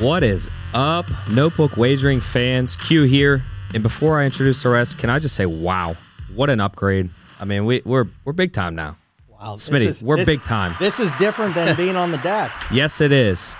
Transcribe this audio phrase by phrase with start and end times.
[0.00, 2.74] What is up, Notebook Wagering fans?
[2.74, 3.42] Q here.
[3.74, 5.94] And before I introduce the rest, can I just say, wow,
[6.34, 7.10] what an upgrade!
[7.38, 8.96] I mean, we, we're we're big time now.
[9.28, 10.74] Wow, Smitty, is- we're this- big time.
[10.80, 12.50] This is different than being on the deck.
[12.72, 13.56] Yes, it is.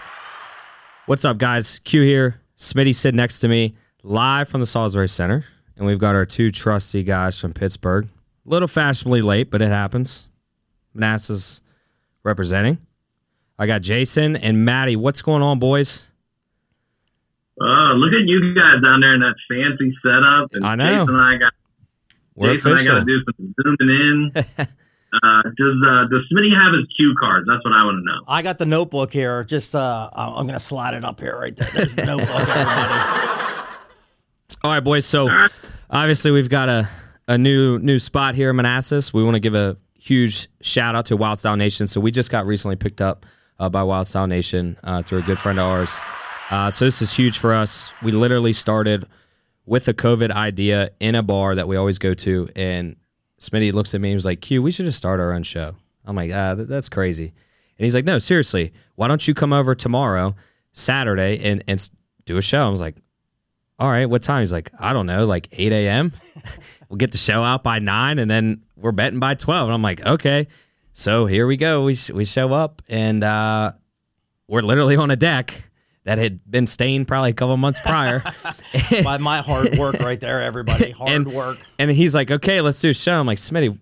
[1.05, 1.79] What's up, guys?
[1.81, 2.41] Q here.
[2.57, 5.45] Smitty sitting next to me, live from the Salisbury Center,
[5.77, 8.07] and we've got our two trusty guys from Pittsburgh.
[8.47, 10.27] A little fashionably late, but it happens.
[10.97, 11.61] NASA's
[12.23, 12.79] representing.
[13.59, 14.97] I got Jason and Maddie.
[14.97, 16.10] What's going on, boys?
[17.63, 20.49] Oh, look at you guys down there in that fancy setup.
[20.53, 21.05] And I know.
[21.05, 21.53] Jason and I got
[22.35, 24.33] We're Jason and I got to do some zooming in.
[25.13, 27.47] uh, does uh, does Smitty have his cue cards?
[27.47, 28.25] That's what I want to know.
[28.27, 29.45] I got the notebook here.
[29.45, 31.69] Just uh, I'm I'm gonna slide it up here right there.
[31.69, 32.93] There's the notebook, everybody.
[34.65, 35.05] All right, boys.
[35.05, 35.29] So
[35.91, 36.89] obviously we've got a,
[37.29, 39.13] a new new spot here in Manassas.
[39.13, 41.87] We want to give a huge shout out to Wylde Style Nation.
[41.87, 43.27] So we just got recently picked up
[43.59, 46.01] uh, by Wylde Style Nation uh, through a good friend of ours.
[46.51, 47.93] Uh, so this is huge for us.
[48.03, 49.07] We literally started
[49.67, 52.97] with a COVID idea in a bar that we always go to, and
[53.41, 55.77] Smitty looks at me and was like, "Q, we should just start our own show."
[56.05, 59.53] I'm like, "Ah, th- that's crazy." And he's like, "No, seriously, why don't you come
[59.53, 60.35] over tomorrow,
[60.73, 61.89] Saturday, and and
[62.25, 62.97] do a show?" I was like,
[63.81, 64.41] all right, what time?
[64.41, 66.13] He's like, I don't know, like 8 a.m.
[66.91, 69.65] we'll get the show out by 9 and then we're betting by 12.
[69.65, 70.49] And I'm like, okay.
[70.93, 71.85] So here we go.
[71.85, 73.73] We, sh- we show up and uh,
[74.49, 75.70] we're literally on a deck
[76.05, 78.23] that had been stained probably a couple months prior.
[79.05, 80.91] By my hard work right there, everybody.
[81.01, 81.59] Hard and, work.
[81.79, 83.21] And he's like, okay, let's do a show.
[83.21, 83.79] I'm like, Smitty,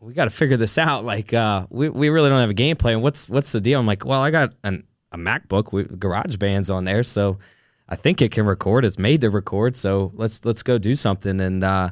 [0.00, 1.04] we got to figure this out.
[1.04, 3.00] Like, uh, we, we really don't have a game plan.
[3.00, 3.80] What's what's the deal?
[3.80, 7.38] I'm like, well, I got an, a MacBook with Garage Bands on there, so
[7.88, 8.84] I think it can record.
[8.84, 11.40] It's made to record, so let's let's go do something.
[11.40, 11.90] And uh,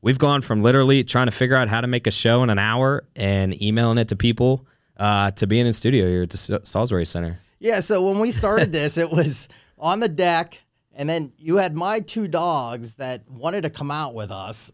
[0.00, 2.58] we've gone from literally trying to figure out how to make a show in an
[2.58, 7.06] hour and emailing it to people uh, to being in studio here at the Salisbury
[7.06, 7.40] Center.
[7.62, 7.78] Yeah.
[7.78, 10.58] So when we started this, it was on the deck,
[10.94, 14.72] and then you had my two dogs that wanted to come out with us,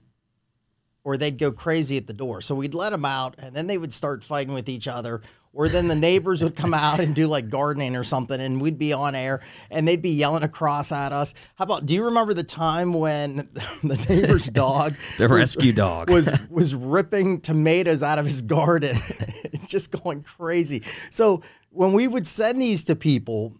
[1.04, 2.40] or they'd go crazy at the door.
[2.40, 5.20] So we'd let them out, and then they would start fighting with each other.
[5.54, 8.78] Or then the neighbors would come out and do like gardening or something, and we'd
[8.78, 11.34] be on air, and they'd be yelling across at us.
[11.56, 11.86] How about?
[11.86, 13.36] Do you remember the time when
[13.82, 16.10] the neighbor's dog, The rescue dog.
[16.10, 18.98] was was ripping tomatoes out of his garden,
[19.66, 20.82] just going crazy.
[21.10, 23.54] So when we would send these to people,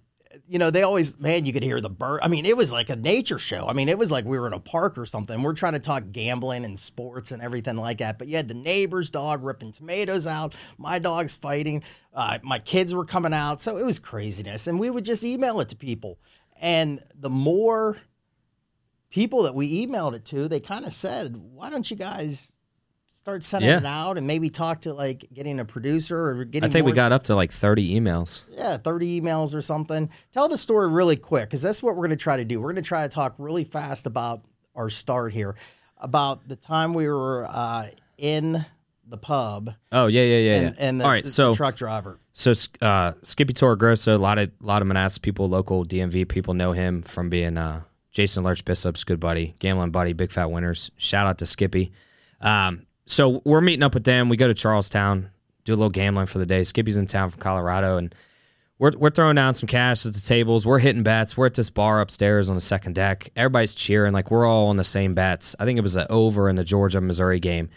[0.49, 2.21] you know, they always, man, you could hear the bird.
[2.23, 3.67] I mean, it was like a nature show.
[3.69, 5.43] I mean, it was like we were in a park or something.
[5.43, 8.19] We're trying to talk gambling and sports and everything like that.
[8.19, 11.83] But you had the neighbor's dog ripping tomatoes out, my dog's fighting,
[12.15, 13.61] uh, my kids were coming out.
[13.61, 14.67] So it was craziness.
[14.67, 16.19] And we would just email it to people.
[16.61, 17.99] And the more
[19.11, 22.53] people that we emailed it to, they kind of said, why don't you guys
[23.29, 23.77] start sending Yeah.
[23.77, 26.93] it out and maybe talk to like getting a producer or getting I think we
[26.93, 28.45] more- got up to like 30 emails.
[28.51, 30.09] yeah, 30 emails or something.
[30.33, 32.59] Tell the story really quick because that's what we're going to try to do.
[32.59, 35.57] We're going to try to talk really fast about our start here,
[35.99, 38.65] about the time we were uh, in
[39.07, 40.55] the pub Oh yeah, yeah, yeah.
[40.57, 40.85] and, yeah.
[40.87, 42.19] and the, all right, the- so truck driver.
[42.33, 46.73] So uh, Skippy Torregrossa, a lot of lot of Manassas people, local DMV people know
[46.73, 50.91] him from being uh, Jason Lurch Bishop's good buddy, gambling buddy, big fat winners.
[50.97, 51.91] Shout out to Skippy.
[52.41, 54.29] Um, so we're meeting up with them.
[54.29, 55.31] We go to Charles Town,
[55.65, 56.63] do a little gambling for the day.
[56.63, 58.15] Skippy's in town from Colorado, and
[58.79, 60.67] we're we're throwing down some cash at the tables.
[60.67, 61.37] We're hitting bets.
[61.37, 63.31] We're at this bar upstairs on the second deck.
[63.37, 65.57] Everybody's cheering, like we're all on the same bets.
[65.59, 67.71] I think it was the over in the Georgia Missouri game.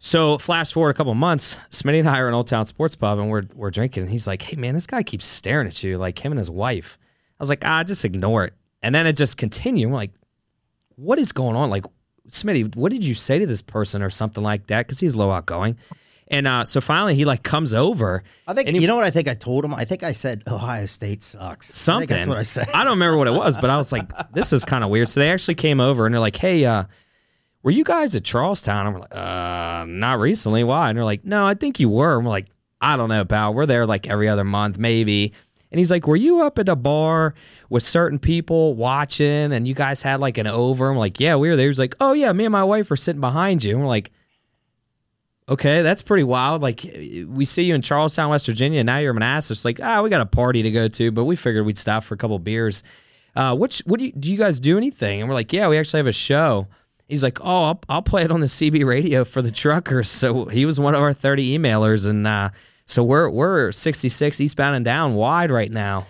[0.00, 3.18] So flash forward a couple months, Smitty and I are in Old Town Sports Pub
[3.18, 5.98] and we're we're drinking and he's like, Hey man, this guy keeps staring at you,
[5.98, 6.98] like him and his wife.
[7.38, 8.54] I was like, ah, just ignore it.
[8.82, 9.88] And then it just continued.
[9.88, 10.12] We're like,
[10.96, 11.70] what is going on?
[11.70, 11.84] Like,
[12.28, 14.86] Smitty, what did you say to this person or something like that?
[14.86, 15.76] Because he's low outgoing.
[16.30, 18.22] And uh, so finally he like comes over.
[18.46, 19.72] I think he- you know what I think I told him.
[19.74, 21.70] I think I said Ohio State sucks.
[21.70, 22.08] I something.
[22.08, 22.68] think that's what I said.
[22.74, 25.08] I don't remember what it was, but I was like, this is kind of weird.
[25.08, 26.84] So they actually came over and they're like, hey, uh,
[27.62, 28.86] were you guys at Charles Town?
[28.86, 30.64] I'm like, uh, not recently.
[30.64, 30.90] Why?
[30.90, 32.16] And they're like, no, I think you were.
[32.18, 32.46] And we're like,
[32.80, 33.54] I don't know, pal.
[33.54, 35.32] We're there like every other month, maybe.
[35.70, 37.34] And he's like, were you up at a bar
[37.68, 40.90] with certain people watching and you guys had like an over?
[40.90, 41.66] I'm like, yeah, we were there.
[41.66, 43.72] He was like, oh, yeah, me and my wife were sitting behind you.
[43.72, 44.10] And we're like,
[45.48, 46.62] okay, that's pretty wild.
[46.62, 46.84] Like
[47.28, 49.64] we see you in Charles Town, West Virginia, and now you're in Manassas.
[49.64, 52.14] Like, ah, we got a party to go to, but we figured we'd stop for
[52.14, 52.82] a couple beers.
[53.34, 54.32] Uh, which what do you do?
[54.32, 55.20] You guys do anything?
[55.20, 56.66] And we're like, yeah, we actually have a show.
[57.08, 60.10] He's like, oh, I'll, I'll play it on the CB radio for the truckers.
[60.10, 62.50] So he was one of our 30 emailers, and uh,
[62.88, 66.06] so we're we're 66 eastbound and down wide right now.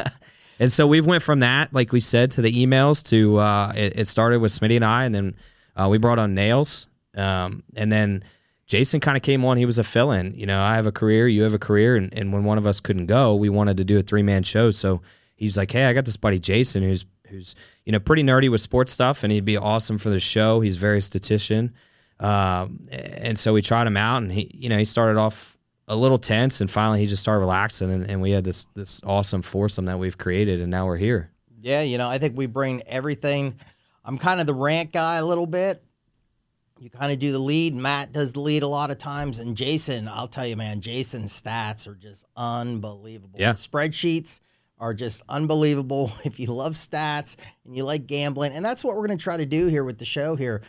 [0.60, 3.98] and so we've went from that, like we said, to the emails to uh, it,
[3.98, 5.34] it started with Smitty and I, and then
[5.76, 6.86] uh, we brought on Nails,
[7.16, 8.22] um, and then
[8.66, 9.56] Jason kind of came on.
[9.56, 10.34] He was a fill-in.
[10.34, 12.68] You know, I have a career, you have a career, and, and when one of
[12.68, 14.70] us couldn't go, we wanted to do a three-man show.
[14.70, 15.02] So
[15.34, 18.60] he's like, hey, I got this buddy Jason who's who's you know pretty nerdy with
[18.60, 20.60] sports stuff, and he'd be awesome for the show.
[20.60, 21.74] He's very statistician,
[22.20, 25.96] um, and so we tried him out, and he you know he started off a
[25.96, 29.42] little tense, and finally he just started relaxing, and, and we had this this awesome
[29.42, 31.30] foursome that we've created, and now we're here.
[31.60, 33.54] Yeah, you know, I think we bring everything.
[34.04, 35.82] I'm kind of the rant guy a little bit.
[36.80, 37.76] You kind of do the lead.
[37.76, 39.38] Matt does the lead a lot of times.
[39.38, 43.38] And Jason, I'll tell you, man, Jason's stats are just unbelievable.
[43.38, 43.52] Yeah.
[43.52, 44.40] Spreadsheets
[44.80, 46.10] are just unbelievable.
[46.24, 49.36] If you love stats and you like gambling, and that's what we're going to try
[49.36, 50.62] to do here with the show here.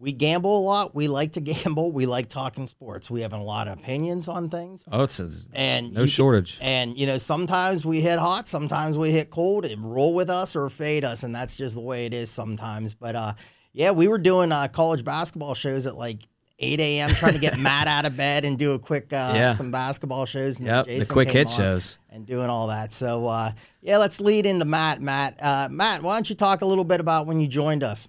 [0.00, 0.94] We gamble a lot.
[0.94, 1.92] We like to gamble.
[1.92, 3.10] We like talking sports.
[3.10, 4.84] We have a lot of opinions on things.
[4.90, 6.56] Oh, it's, it's And no shortage.
[6.62, 10.56] and you know, sometimes we hit hot, sometimes we hit cold, and roll with us
[10.56, 12.94] or fade us, and that's just the way it is sometimes.
[12.94, 13.34] But uh,
[13.74, 16.20] yeah, we were doing uh, college basketball shows at like
[16.62, 17.08] 8 a.m.
[17.10, 19.52] trying to get Matt out of bed and do a quick uh, Yeah.
[19.52, 20.58] some basketball shows.
[20.60, 21.98] And Yep, the quick hit shows.
[22.10, 22.92] and doing all that.
[22.94, 25.00] So uh, yeah, let's lead into Matt.
[25.02, 28.08] Matt, uh, Matt, why don't you talk a little bit about when you joined us?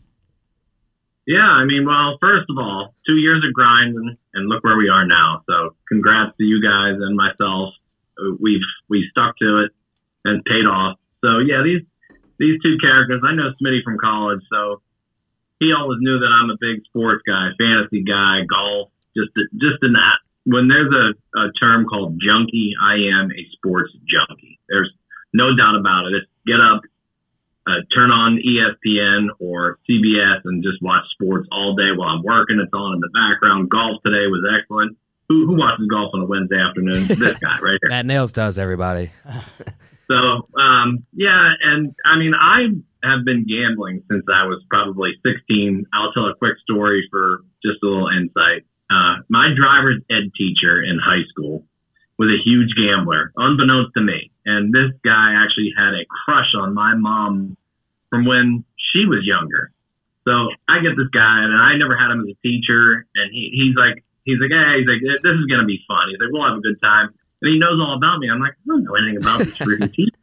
[1.27, 4.89] Yeah, I mean, well, first of all, two years of grinding, and look where we
[4.89, 5.43] are now.
[5.47, 7.73] So, congrats to you guys and myself.
[8.39, 9.71] We've we stuck to it
[10.25, 10.97] and paid off.
[11.21, 11.81] So, yeah, these
[12.39, 13.21] these two characters.
[13.23, 14.81] I know Smitty from college, so
[15.61, 18.89] he always knew that I'm a big sports guy, fantasy guy, golf.
[19.15, 19.29] Just
[19.61, 24.59] just in that, when there's a, a term called junkie, I am a sports junkie.
[24.67, 24.91] There's
[25.33, 26.17] no doubt about it.
[26.17, 26.81] It's get up,
[27.67, 32.59] uh, turn on ESPN or CBS and just watch sports all day while I'm working.
[32.59, 33.69] It's on in the background.
[33.69, 34.97] Golf today was excellent.
[35.29, 37.07] Who, who watches golf on a Wednesday afternoon?
[37.07, 37.89] this guy right here.
[37.89, 39.11] Matt Nails does everybody.
[40.11, 42.67] So, um, yeah, and I mean, I
[43.07, 45.85] have been gambling since I was probably 16.
[45.93, 48.67] I'll tell a quick story for just a little insight.
[48.91, 51.63] Uh, my driver's ed teacher in high school
[52.21, 54.29] was a huge gambler, unbeknownst to me.
[54.45, 57.57] And this guy actually had a crush on my mom
[58.13, 59.73] from when she was younger.
[60.29, 63.09] So I get this guy, and I never had him as a teacher.
[63.17, 66.13] And he, he's like, he's like, hey, he's like, this is gonna be fun.
[66.13, 67.09] He's like, we'll have a good time.
[67.41, 68.29] And he knows all about me.
[68.29, 70.21] I'm like, I don't know anything about this freaking teacher.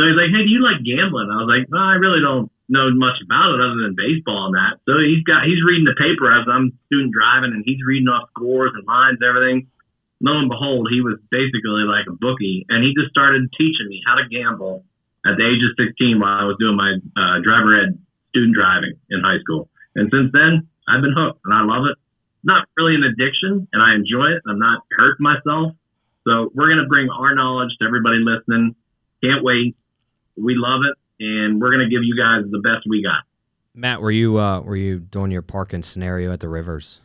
[0.00, 1.28] So he's like, hey, do you like gambling?
[1.28, 4.56] I was like, well, I really don't know much about it other than baseball and
[4.56, 4.80] that.
[4.88, 8.32] So he's got he's reading the paper as I'm student driving, and he's reading off
[8.32, 9.68] scores and lines and everything.
[10.20, 14.00] Lo and behold, he was basically like a bookie, and he just started teaching me
[14.06, 14.84] how to gamble
[15.26, 17.98] at the age of 16 while I was doing my uh, driver ed
[18.30, 19.68] student driving in high school.
[19.94, 21.98] And since then, I've been hooked, and I love it.
[22.44, 24.42] Not really an addiction, and I enjoy it.
[24.46, 25.74] I'm not hurting myself.
[26.24, 28.74] So we're gonna bring our knowledge to everybody listening.
[29.22, 29.76] Can't wait.
[30.36, 33.24] We love it, and we're gonna give you guys the best we got.
[33.74, 37.00] Matt, were you uh, were you doing your parking scenario at the Rivers?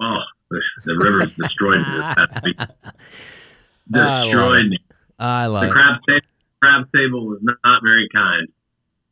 [0.00, 2.56] Oh, the, the rivers destroyed me this past week.
[3.94, 4.70] I love Destroyed it.
[4.70, 4.78] me.
[5.18, 5.72] I love The it.
[5.72, 6.26] crab table,
[6.62, 8.48] crab table was not very kind.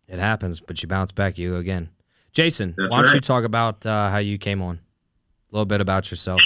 [0.09, 1.39] It happens, but you bounce back.
[1.39, 1.89] You go again.
[2.33, 4.77] Jason, That's why don't you talk about uh, how you came on?
[4.77, 6.41] A little bit about yourself.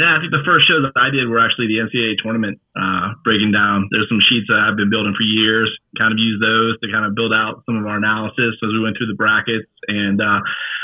[0.00, 3.12] Yeah, I think the first shows that I did were actually the NCAA tournament, uh,
[3.22, 3.84] breaking down.
[3.92, 5.68] There's some sheets that I've been building for years.
[6.00, 8.80] Kind of use those to kind of build out some of our analysis as we
[8.80, 9.68] went through the brackets.
[9.92, 10.40] And uh,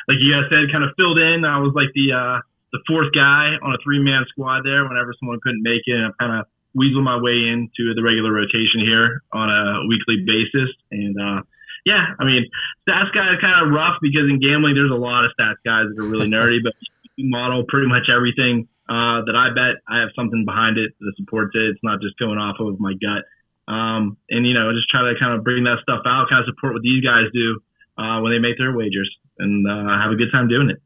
[0.09, 1.49] like you guys said, kind of filled in.
[1.49, 4.85] I was like the uh, the fourth guy on a three man squad there.
[4.89, 8.31] Whenever someone couldn't make it, and I've kind of weasel my way into the regular
[8.33, 10.69] rotation here on a weekly basis.
[10.93, 11.43] And uh,
[11.89, 12.45] yeah, I mean,
[12.85, 15.89] stats guy is kind of rough because in gambling, there's a lot of stats guys
[15.89, 16.75] that are really nerdy, but
[17.17, 19.81] we model pretty much everything uh, that I bet.
[19.89, 21.75] I have something behind it that supports it.
[21.75, 23.25] It's not just going off of my gut.
[23.67, 26.47] Um, and you know, just try to kind of bring that stuff out, kind of
[26.55, 27.59] support what these guys do
[27.99, 30.79] uh, when they make their wagers, and uh, have a good time doing it.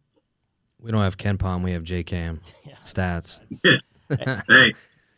[0.82, 1.62] We don't have KenPom.
[1.62, 2.40] We have J Cam.
[2.82, 3.40] Stats.
[4.08, 4.72] hey,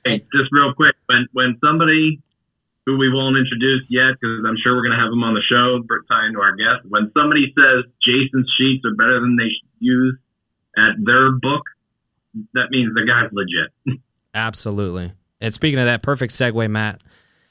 [0.04, 2.20] hey, just real quick, when when somebody
[2.86, 5.42] who we won't introduce yet, because I'm sure we're going to have them on the
[5.48, 9.50] show, for tying to our guest, when somebody says Jason's sheets are better than they
[9.78, 10.18] use
[10.76, 11.62] at their book,
[12.54, 14.00] that means the guy's legit.
[14.34, 15.12] Absolutely.
[15.40, 17.02] And speaking of that, perfect segue, Matt.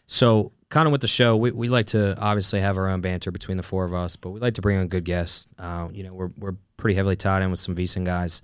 [0.07, 3.31] So, kind of with the show, we, we like to obviously have our own banter
[3.31, 5.47] between the four of us, but we like to bring on good guests.
[5.57, 8.41] Uh, you know, we're, we're pretty heavily tied in with some VSiN guys,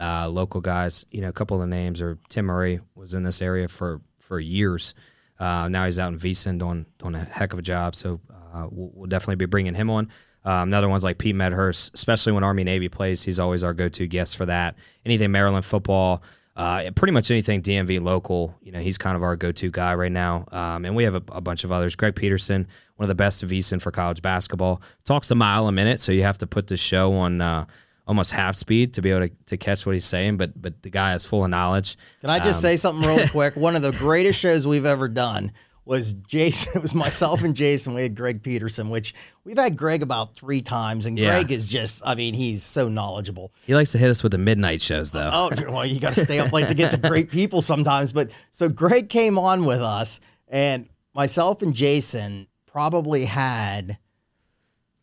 [0.00, 1.04] uh, local guys.
[1.10, 4.00] You know, a couple of the names are Tim Murray was in this area for
[4.18, 4.94] for years.
[5.38, 7.94] Uh, now he's out in VSiN doing doing a heck of a job.
[7.94, 10.08] So uh, we'll, we'll definitely be bringing him on.
[10.42, 13.22] Um, another one's like Pete Medhurst, especially when Army Navy plays.
[13.22, 14.74] He's always our go-to guest for that.
[15.04, 16.22] Anything Maryland football,
[16.60, 18.54] uh, pretty much anything DMV local.
[18.60, 20.44] You know, he's kind of our go-to guy right now.
[20.52, 21.96] Um, and we have a, a, bunch of others.
[21.96, 25.72] Greg Peterson, one of the best of VSiN for college basketball, talks a mile a
[25.72, 27.40] minute, so you have to put the show on.
[27.40, 27.64] Uh,
[28.06, 30.90] almost half speed to be able to, to catch what he's saying, but but the
[30.90, 31.96] guy is full of knowledge.
[32.20, 33.54] Can I just um, say something real quick?
[33.54, 35.52] One of the greatest shows we've ever done
[35.90, 36.70] was Jason.
[36.76, 37.94] It was myself and Jason.
[37.94, 39.12] We had Greg Peterson, which
[39.44, 41.30] we've had Greg about three times, and yeah.
[41.30, 43.52] Greg is just, I mean, he's so knowledgeable.
[43.66, 45.30] He likes to hit us with the midnight shows, though.
[45.32, 48.12] Oh, well, you got to stay up late to get to great people sometimes.
[48.12, 53.98] But so Greg came on with us, and myself and Jason probably had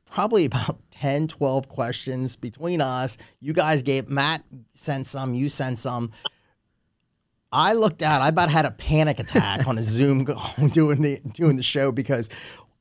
[0.10, 3.18] probably about 10, 12 questions between us.
[3.42, 6.12] You guys gave, Matt sent some, you sent some.
[7.58, 8.22] I looked out.
[8.22, 10.26] I about had a panic attack on a Zoom
[10.72, 12.30] doing the doing the show because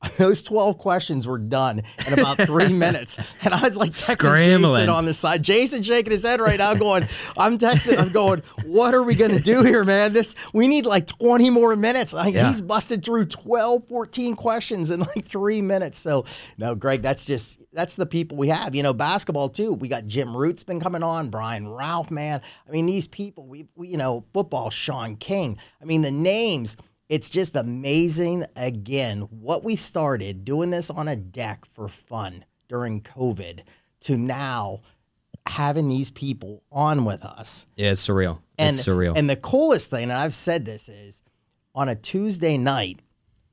[0.17, 3.17] those 12 questions were done in about three minutes.
[3.43, 4.75] And I was like texting Scrambling.
[4.75, 5.43] Jason on the side.
[5.43, 7.03] Jason shaking his head right now, going,
[7.37, 10.13] I'm texting, I'm going, what are we gonna do here, man?
[10.13, 12.13] This we need like 20 more minutes.
[12.13, 12.47] Like yeah.
[12.47, 15.97] he's busted through 12, 14 questions in like three minutes.
[15.97, 16.25] So
[16.57, 18.75] no, Greg, that's just that's the people we have.
[18.75, 19.73] You know, basketball too.
[19.73, 22.41] We got Jim Root's been coming on, Brian Ralph, man.
[22.67, 25.57] I mean, these people, we, we you know, football, Sean King.
[25.81, 26.77] I mean, the names
[27.09, 33.01] it's just amazing again what we started doing this on a deck for fun during
[33.01, 33.61] COVID
[34.01, 34.81] to now
[35.47, 37.65] having these people on with us.
[37.75, 38.39] Yeah, it's surreal.
[38.57, 39.15] And, it's surreal.
[39.15, 41.21] And the coolest thing, and I've said this, is
[41.73, 42.99] on a Tuesday night,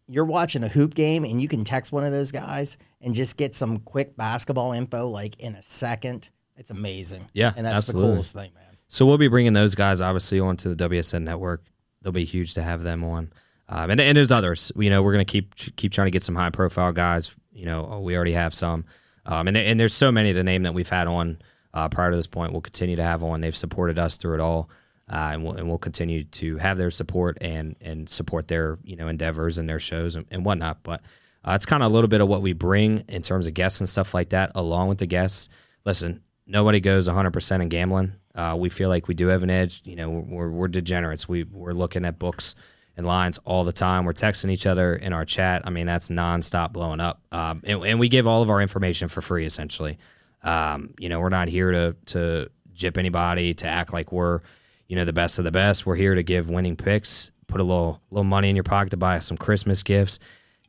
[0.06, 3.36] you're watching a hoop game and you can text one of those guys and just
[3.36, 6.28] get some quick basketball info like in a second.
[6.56, 7.28] It's amazing.
[7.32, 8.08] Yeah, and that's absolutely.
[8.08, 8.76] the coolest thing, man.
[8.88, 11.64] So we'll be bringing those guys obviously onto the WSN network.
[12.02, 13.32] They'll be huge to have them on.
[13.68, 14.70] Um, and, and there's others.
[14.76, 17.34] You know, we're going to keep keep trying to get some high profile guys.
[17.52, 18.84] You know, we already have some,
[19.26, 21.38] um, and and there's so many to name that we've had on
[21.72, 22.52] uh, prior to this point.
[22.52, 23.40] We'll continue to have on.
[23.40, 24.68] They've supported us through it all,
[25.10, 28.96] uh, and we'll and we'll continue to have their support and and support their you
[28.96, 30.82] know endeavors and their shows and, and whatnot.
[30.82, 31.00] But
[31.44, 33.80] uh, it's kind of a little bit of what we bring in terms of guests
[33.80, 35.48] and stuff like that, along with the guests.
[35.84, 38.12] Listen, nobody goes 100% in gambling.
[38.34, 39.82] Uh, we feel like we do have an edge.
[39.84, 41.28] You know, we're, we're degenerates.
[41.28, 42.54] We we're looking at books
[42.96, 44.04] and lines all the time.
[44.04, 45.62] We're texting each other in our chat.
[45.64, 47.20] I mean, that's nonstop blowing up.
[47.32, 49.98] Um, and, and, we give all of our information for free, essentially.
[50.42, 54.40] Um, you know, we're not here to to jip anybody to act like we're,
[54.88, 55.86] you know, the best of the best.
[55.86, 58.96] We're here to give winning picks, put a little little money in your pocket to
[58.96, 60.18] buy some Christmas gifts.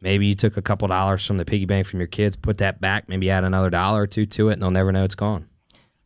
[0.01, 2.81] Maybe you took a couple dollars from the piggy bank from your kids, put that
[2.81, 5.47] back, maybe add another dollar or two to it, and they'll never know it's gone.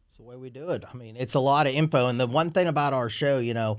[0.08, 0.84] It's the way we do it.
[0.92, 2.08] I mean, it's a lot of info.
[2.08, 3.78] And the one thing about our show, you know,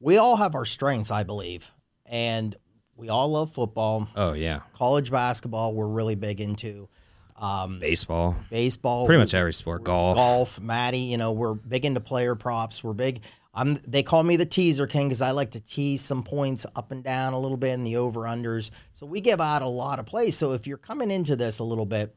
[0.00, 1.72] we all have our strengths, I believe
[2.06, 2.56] and
[2.96, 4.08] we all love football.
[4.16, 6.88] Oh yeah, college basketball we're really big into.
[7.36, 9.84] Um, baseball, baseball, pretty much every sport.
[9.84, 10.98] Golf, golf, Maddie.
[10.98, 12.84] You know, we're big into player props.
[12.84, 13.22] We're big.
[13.52, 13.80] I'm.
[13.86, 17.02] They call me the teaser king because I like to tease some points up and
[17.02, 18.70] down a little bit in the over unders.
[18.92, 20.36] So we give out a lot of plays.
[20.36, 22.14] So if you're coming into this a little bit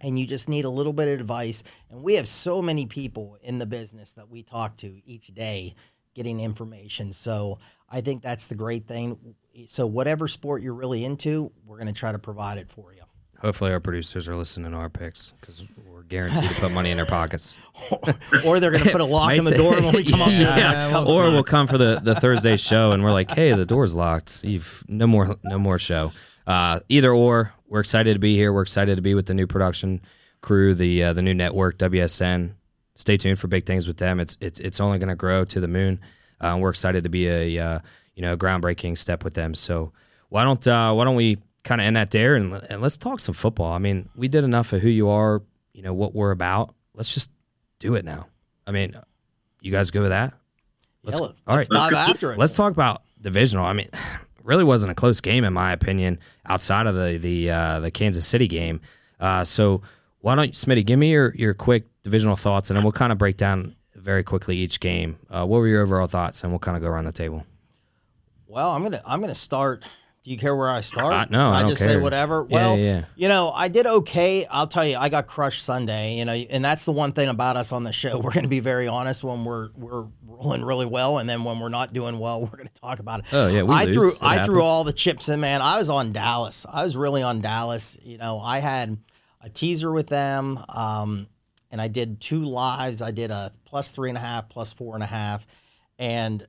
[0.00, 3.38] and you just need a little bit of advice, and we have so many people
[3.42, 5.74] in the business that we talk to each day
[6.14, 7.12] getting information.
[7.12, 9.34] So I think that's the great thing.
[9.68, 13.02] So whatever sport you're really into, we're going to try to provide it for you.
[13.40, 16.96] Hopefully, our producers are listening to our picks because we're guaranteed to put money in
[16.96, 17.58] their pockets.
[18.46, 20.28] or they're going to put a lock in the door when we come up.
[20.32, 20.56] Yeah.
[20.56, 21.04] yeah.
[21.06, 24.44] Or we'll come for the, the Thursday show and we're like, hey, the door's locked.
[24.44, 26.12] You've no more no more show.
[26.46, 28.52] Uh, either or, we're excited to be here.
[28.52, 30.00] We're excited to be with the new production
[30.40, 32.52] crew, the uh, the new network, WSN.
[32.94, 34.20] Stay tuned for big things with them.
[34.20, 36.00] It's it's it's only going to grow to the moon.
[36.44, 37.78] Uh, we're excited to be a uh,
[38.14, 39.54] you know groundbreaking step with them.
[39.54, 39.92] So
[40.28, 43.20] why don't uh, why don't we kind of end that there and, and let's talk
[43.20, 43.72] some football.
[43.72, 46.74] I mean, we did enough of who you are, you know what we're about.
[46.94, 47.30] Let's just
[47.78, 48.26] do it now.
[48.66, 48.94] I mean,
[49.62, 50.34] you guys go with that?
[51.02, 52.38] Let's, yeah, all let's right, dive after it.
[52.38, 53.64] Let's talk about divisional.
[53.64, 53.88] I mean,
[54.42, 58.26] really wasn't a close game in my opinion, outside of the the uh, the Kansas
[58.26, 58.80] City game.
[59.18, 59.80] Uh, so
[60.20, 63.12] why don't you, Smitty, give me your your quick divisional thoughts, and then we'll kind
[63.12, 63.74] of break down
[64.04, 65.18] very quickly each game.
[65.30, 67.44] Uh, what were your overall thoughts, and we'll kind of go around the table.
[68.46, 69.84] Well, I'm gonna I'm gonna start.
[70.22, 71.30] Do you care where I start?
[71.30, 71.94] No, I, I just care.
[71.94, 72.46] say whatever.
[72.48, 73.04] Yeah, well, yeah.
[73.14, 74.46] you know, I did okay.
[74.46, 76.16] I'll tell you, I got crushed Sunday.
[76.16, 78.18] You know, and that's the one thing about us on the show.
[78.22, 81.58] We're going to be very honest when we're we're rolling really well, and then when
[81.60, 83.26] we're not doing well, we're going to talk about it.
[83.32, 83.96] Oh yeah, we I lose.
[83.96, 84.46] threw it I happens.
[84.46, 85.60] threw all the chips in, man.
[85.60, 86.64] I was on Dallas.
[86.70, 87.98] I was really on Dallas.
[88.02, 88.96] You know, I had
[89.40, 90.58] a teaser with them.
[90.68, 91.26] Um,
[91.74, 93.02] and I did two lives.
[93.02, 95.44] I did a plus three and a half, plus four and a half,
[95.98, 96.46] and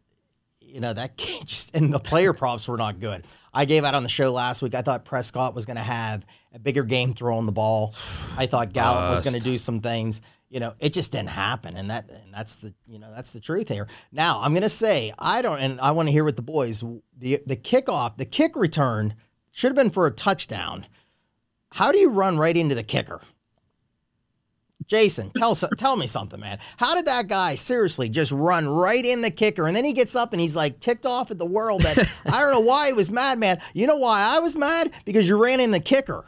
[0.62, 3.26] you know that just and the player props were not good.
[3.52, 4.76] I gave out on the show last week.
[4.76, 7.96] I thought Prescott was going to have a bigger game throwing the ball.
[8.38, 10.22] I thought Gallup was going to do some things.
[10.48, 13.40] You know, it just didn't happen, and that and that's the you know that's the
[13.40, 13.88] truth here.
[14.12, 16.84] Now I'm going to say I don't, and I want to hear what the boys
[17.18, 19.16] the the kickoff, the kick return
[19.52, 20.86] should have been for a touchdown.
[21.72, 23.22] How do you run right into the kicker?
[24.88, 26.60] Jason, tell tell me something, man.
[26.78, 30.16] How did that guy seriously just run right in the kicker, and then he gets
[30.16, 32.94] up and he's like ticked off at the world that I don't know why he
[32.94, 33.60] was mad, man.
[33.74, 34.94] You know why I was mad?
[35.06, 36.26] Because you ran in the kicker.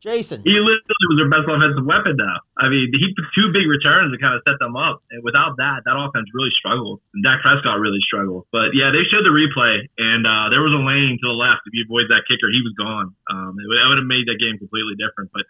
[0.00, 2.16] Jason, he literally was their best offensive weapon.
[2.16, 5.20] Now, I mean, he put two big returns to kind of set them up, and
[5.20, 7.04] without that, that offense really struggled.
[7.12, 8.48] And Dak Prescott really struggled.
[8.48, 11.68] But yeah, they showed the replay, and uh, there was a lane to the left.
[11.68, 13.12] If he avoids that kicker, he was gone.
[13.28, 15.36] Um, it would, it would have made that game completely different.
[15.36, 15.44] But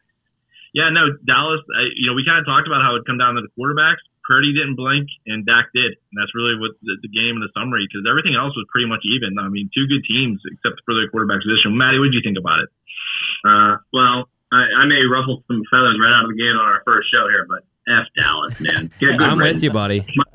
[0.72, 1.60] yeah, no, Dallas.
[1.74, 4.02] I, you know, we kind of talked about how it come down to the quarterbacks.
[4.22, 7.50] Purdy didn't blink, and Dak did, and that's really what the, the game in the
[7.50, 9.34] summary because everything else was pretty much even.
[9.42, 11.74] I mean, two good teams except for the quarterback position.
[11.74, 12.70] Maddie, what did you think about it?
[13.42, 16.82] Uh, well, I, I may ruffle some feathers right out of the gate on our
[16.86, 18.86] first show here, but f Dallas, man.
[19.18, 20.06] I'm with you, buddy.
[20.14, 20.30] My,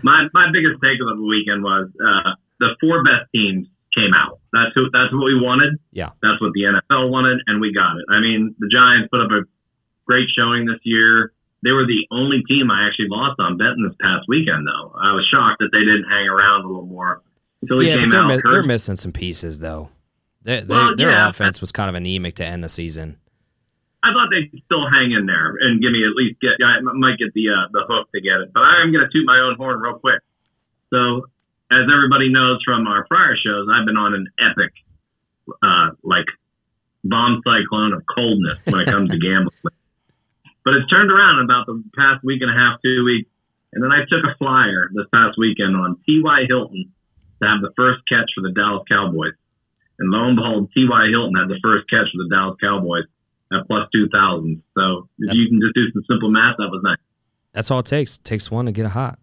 [0.00, 4.39] my, my biggest take of the weekend was uh, the four best teams came out.
[4.52, 5.78] That's who, that's what we wanted.
[5.92, 6.10] Yeah.
[6.22, 8.04] That's what the NFL wanted, and we got it.
[8.10, 9.46] I mean, the Giants put up a
[10.06, 11.32] great showing this year.
[11.62, 14.92] They were the only team I actually lost on betting this past weekend, though.
[14.96, 17.22] I was shocked that they didn't hang around a little more
[17.62, 18.44] until he yeah, came but they're, out.
[18.44, 19.90] Mi- they're missing some pieces, though.
[20.42, 21.28] They, they, well, their yeah.
[21.28, 23.18] offense was kind of anemic to end the season.
[24.02, 26.56] I thought they'd still hang in there and give me at least get.
[26.64, 29.26] I might get the uh, the hook to get it, but I'm going to toot
[29.26, 30.24] my own horn real quick.
[30.88, 31.28] So
[31.70, 34.72] as everybody knows from our prior shows, I've been on an epic,
[35.62, 36.26] uh, like
[37.04, 39.54] bomb cyclone of coldness when it comes to gambling.
[40.64, 43.30] But it's turned around about the past week and a half, two weeks.
[43.72, 46.44] And then I took a flyer this past weekend on T.Y.
[46.48, 46.92] Hilton
[47.40, 49.32] to have the first catch for the Dallas Cowboys.
[49.98, 51.08] And lo and behold, T.Y.
[51.10, 53.04] Hilton had the first catch for the Dallas Cowboys
[53.52, 54.62] at plus 2,000.
[54.74, 56.98] So if That's, you can just do some simple math, that was nice.
[57.52, 58.16] That's all it takes.
[58.18, 59.18] It takes one to get a hot.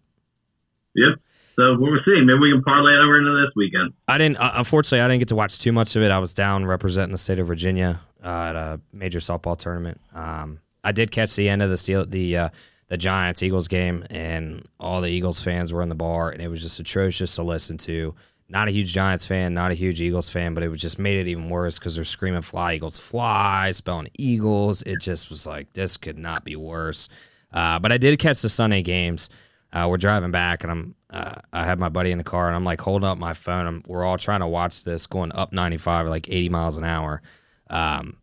[0.94, 1.20] Yep.
[1.58, 2.20] So we'll see.
[2.20, 3.92] Maybe we can parlay it over into this weekend.
[4.06, 4.36] I didn't.
[4.36, 6.12] Uh, unfortunately, I didn't get to watch too much of it.
[6.12, 10.00] I was down representing the state of Virginia uh, at a major softball tournament.
[10.14, 12.48] Um, I did catch the end of the steel, the uh,
[12.86, 16.46] the Giants Eagles game, and all the Eagles fans were in the bar, and it
[16.46, 18.14] was just atrocious to listen to.
[18.48, 21.18] Not a huge Giants fan, not a huge Eagles fan, but it was just made
[21.18, 24.82] it even worse because they're screaming "Fly Eagles, fly!" spelling Eagles.
[24.82, 27.08] It just was like this could not be worse.
[27.52, 29.28] Uh, but I did catch the Sunday games.
[29.72, 32.56] Uh, we're driving back, and I'm uh, I have my buddy in the car, and
[32.56, 33.66] I'm like holding up my phone.
[33.66, 37.22] I'm, we're all trying to watch this going up 95, like 80 miles an hour.
[37.70, 38.16] Um,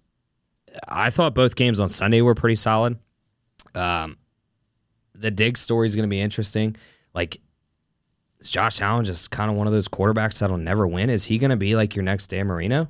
[0.88, 2.98] I thought both games on Sunday were pretty solid.
[3.74, 4.18] Um,
[5.14, 6.76] the dig story is going to be interesting.
[7.14, 7.40] Like,
[8.40, 11.10] is Josh Allen just kind of one of those quarterbacks that'll never win?
[11.10, 12.88] Is he going to be like your next Dan Marino?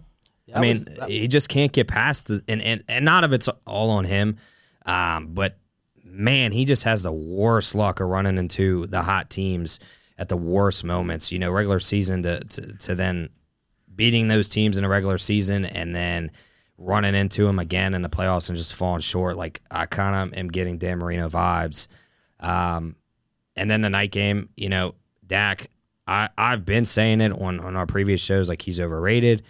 [0.54, 3.32] I mean, was, that, he just can't get past the and, and and not if
[3.32, 4.38] it's all on him,
[4.86, 5.58] um, but
[6.16, 9.80] man, he just has the worst luck of running into the hot teams
[10.18, 11.32] at the worst moments.
[11.32, 13.30] You know, regular season to, to, to then
[13.96, 16.32] beating those teams in a regular season and then
[16.78, 19.38] running into them again in the playoffs and just falling short.
[19.38, 21.88] Like I kind of am getting Dan Marino vibes.
[22.40, 22.96] Um,
[23.56, 25.68] and then the night game, you know, Dak.
[26.08, 29.42] I I've been saying it on on our previous shows, like he's overrated,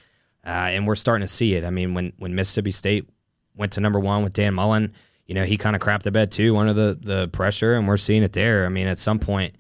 [0.46, 1.66] uh, and we're starting to see it.
[1.66, 3.10] I mean, when when Mississippi State
[3.58, 4.94] went to number one with Dan Mullen
[5.26, 7.98] you know, he kind of crapped the bed too under the the pressure, and we're
[7.98, 8.66] seeing it there.
[8.66, 9.56] I mean, at some point,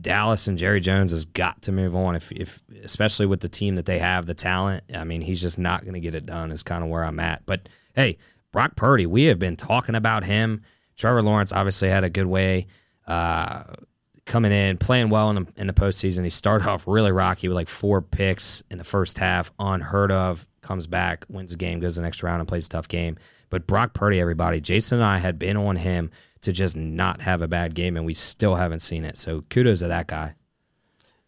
[0.00, 2.16] Dallas and Jerry Jones has got to move on.
[2.16, 4.84] If, if especially with the team that they have, the talent.
[4.94, 6.50] I mean, he's just not going to get it done.
[6.50, 7.44] Is kind of where I'm at.
[7.44, 8.18] But hey,
[8.52, 10.62] Brock Purdy, we have been talking about him.
[10.96, 12.66] Trevor Lawrence obviously had a good way
[13.06, 13.64] uh,
[14.24, 16.24] coming in, playing well in the, in the postseason.
[16.24, 20.48] He started off really rocky with like four picks in the first half, unheard of.
[20.60, 23.16] Comes back, wins the game, goes the next round, and plays a tough game.
[23.52, 26.10] But Brock Purdy, everybody, Jason and I had been on him
[26.40, 29.18] to just not have a bad game, and we still haven't seen it.
[29.18, 30.36] So kudos to that guy.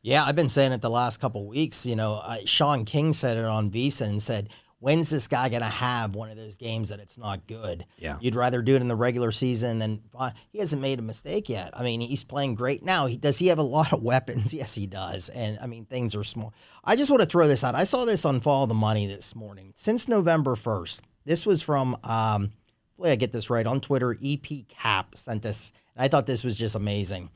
[0.00, 1.84] Yeah, I've been saying it the last couple weeks.
[1.84, 6.14] You know, I, Sean King said it on VSiN said, "When's this guy gonna have
[6.14, 7.84] one of those games that it's not good?
[7.98, 11.02] Yeah, you'd rather do it in the regular season than uh, he hasn't made a
[11.02, 11.72] mistake yet.
[11.74, 13.04] I mean, he's playing great now.
[13.04, 14.54] He, does he have a lot of weapons?
[14.54, 15.28] Yes, he does.
[15.28, 16.54] And I mean, things are small.
[16.82, 17.74] I just want to throw this out.
[17.74, 19.72] I saw this on Follow the Money this morning.
[19.76, 22.52] Since November first, this was from, um,
[22.90, 24.16] hopefully I get this right on Twitter.
[24.22, 25.72] EP Cap sent this.
[25.96, 27.30] And I thought this was just amazing.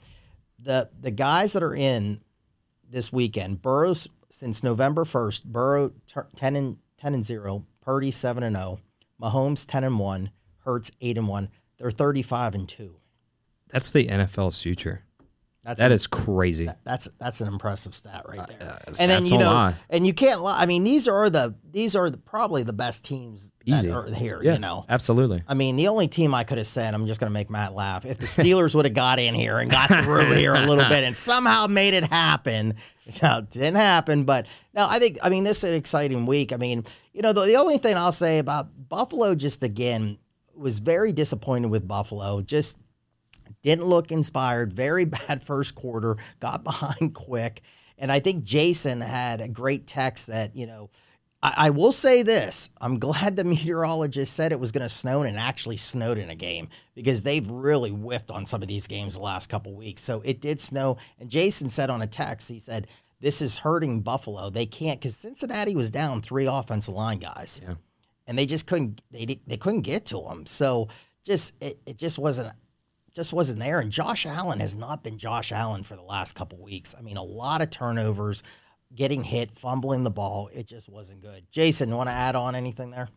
[0.59, 2.21] The the guys that are in
[2.89, 5.93] this weekend, Burrows since November first, Burrow
[6.35, 8.81] ten and ten and zero, Purdy seven and zero,
[9.21, 10.31] Mahomes ten and one,
[10.65, 11.49] Hurts eight and one.
[11.79, 12.97] They're 35 and 2.
[13.69, 15.05] That's the NFL's future.
[15.69, 16.67] That's That an- is crazy.
[16.85, 18.79] that's that's an impressive stat right there.
[18.87, 19.75] uh, and then you know, lie.
[19.91, 20.59] and you can't lie.
[20.59, 24.15] I mean, these are the these are the, probably the best teams that Easy.
[24.15, 24.41] here.
[24.43, 25.43] Yeah, You know, absolutely.
[25.47, 27.75] I mean, the only team I could have said, I'm just going to make Matt
[27.75, 28.07] laugh.
[28.07, 31.05] If the Steelers would have got in here and got through here a little bit
[31.05, 32.75] and somehow made it happen,
[33.23, 34.25] know, it didn't happen.
[34.25, 36.55] But no, I think, I mean, this is an exciting week.
[36.55, 40.17] I mean, you know, the, the only thing I'll say about Buffalo, just again,
[40.57, 42.41] was very disappointed with Buffalo.
[42.41, 42.79] Just
[43.63, 44.73] didn't look inspired.
[44.73, 46.17] Very bad first quarter.
[46.41, 47.63] Got behind quick.
[47.99, 50.91] And I think Jason had a great text that, you know,
[51.43, 52.71] I, I will say this.
[52.81, 56.31] I'm glad the meteorologist said it was going to snow and it actually snowed in
[56.31, 60.03] a game because they've really whiffed on some of these games the last couple weeks.
[60.03, 60.97] So it did snow.
[61.19, 62.87] And Jason said on a text, he said,
[63.21, 64.49] this is hurting Buffalo.
[64.49, 67.75] They can't because Cincinnati was down three offensive line guys, Yeah.
[68.29, 70.47] and they just couldn't they they couldn't get to them.
[70.47, 70.87] So
[71.25, 72.53] just it, it just wasn't
[73.19, 73.83] just wasn't there.
[73.83, 76.95] And Josh Allen has not been Josh Allen for the last couple weeks.
[76.95, 78.47] I mean, a lot of turnovers,
[78.95, 80.47] getting hit, fumbling the ball.
[80.55, 81.43] It just wasn't good.
[81.51, 83.11] Jason, want to add on anything there?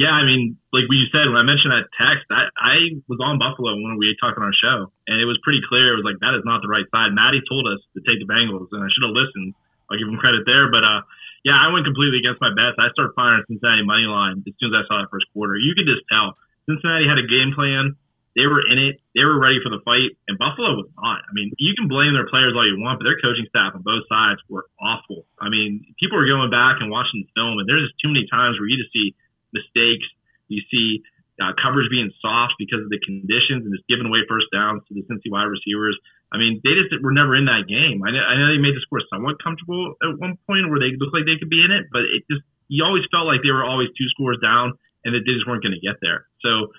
[0.00, 3.36] Yeah, I mean, like you said, when I mentioned that text, I, I was on
[3.36, 5.92] Buffalo when we talked on our show, and it was pretty clear.
[5.92, 7.12] It was like, that is not the right side.
[7.12, 9.52] Maddie told us to take the Bengals, and I should have listened.
[9.92, 10.72] I'll give him credit there.
[10.72, 11.04] But, uh,
[11.44, 12.80] yeah, I went completely against my bets.
[12.80, 15.60] I started firing Cincinnati money line as soon as I saw that first quarter.
[15.60, 16.32] You could just tell
[16.64, 17.99] Cincinnati had a game plan.
[18.38, 19.02] They were in it.
[19.14, 21.26] They were ready for the fight, and Buffalo was not.
[21.26, 23.82] I mean, you can blame their players all you want, but their coaching staff on
[23.82, 25.26] both sides were awful.
[25.42, 28.30] I mean, people are going back and watching the film, and there's just too many
[28.30, 29.18] times where you just see
[29.50, 30.06] mistakes.
[30.46, 31.02] You see
[31.42, 34.94] uh, coverage being soft because of the conditions and just giving away first downs to
[34.94, 35.98] the Cincy wide receivers.
[36.30, 37.98] I mean, they just were never in that game.
[38.06, 40.94] I know, I know they made the score somewhat comfortable at one point where they
[40.94, 43.50] looked like they could be in it, but it just you always felt like they
[43.50, 46.30] were always two scores down and that they just weren't going to get there.
[46.38, 46.70] So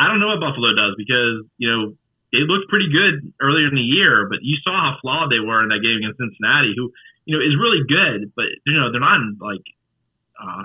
[0.00, 1.92] I don't know what Buffalo does because you know
[2.32, 5.60] they looked pretty good earlier in the year, but you saw how flawed they were
[5.60, 6.88] in that game against Cincinnati, who
[7.28, 9.66] you know is really good, but you know they're not like
[10.40, 10.64] uh,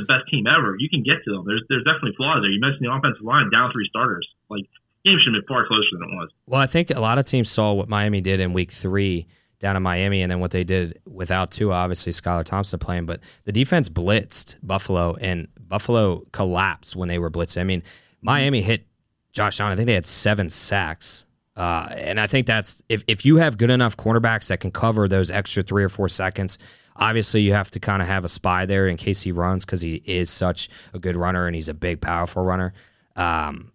[0.00, 0.80] the best team ever.
[0.80, 1.44] You can get to them.
[1.44, 2.48] There's there's definitely flaws there.
[2.48, 4.24] You mentioned the offensive line down three starters.
[4.48, 4.64] Like
[5.04, 6.32] game should have been far closer than it was.
[6.48, 9.28] Well, I think a lot of teams saw what Miami did in week three
[9.60, 13.20] down in Miami and then what they did without Tua, obviously Skylar Thompson playing, but
[13.44, 17.60] the defense blitzed Buffalo and Buffalo collapsed when they were blitzing.
[17.60, 17.82] I mean,
[18.22, 18.86] Miami hit
[19.32, 19.72] Josh Allen.
[19.72, 21.26] I think they had seven sacks.
[21.56, 25.08] Uh, and I think that's if, if you have good enough cornerbacks that can cover
[25.08, 26.58] those extra three or four seconds,
[26.96, 29.80] obviously you have to kind of have a spy there in case he runs because
[29.80, 32.72] he is such a good runner and he's a big, powerful runner.
[33.16, 33.72] Um,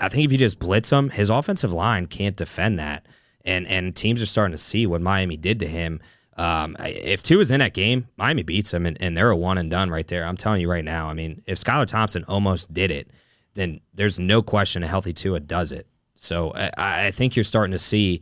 [0.00, 3.06] I think if you just blitz him, his offensive line can't defend that,
[3.44, 6.00] and and teams are starting to see what Miami did to him.
[6.36, 9.58] Um, if Tua is in that game, Miami beats them, and, and they're a one
[9.58, 10.24] and done right there.
[10.24, 11.08] I'm telling you right now.
[11.08, 13.10] I mean, if Skylar Thompson almost did it,
[13.54, 15.86] then there's no question a healthy Tua does it.
[16.14, 18.20] So I, I think you're starting to see,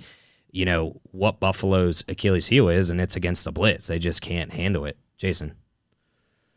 [0.50, 3.86] you know, what Buffalo's Achilles heel is, and it's against the blitz.
[3.88, 4.96] They just can't handle it.
[5.16, 5.54] Jason.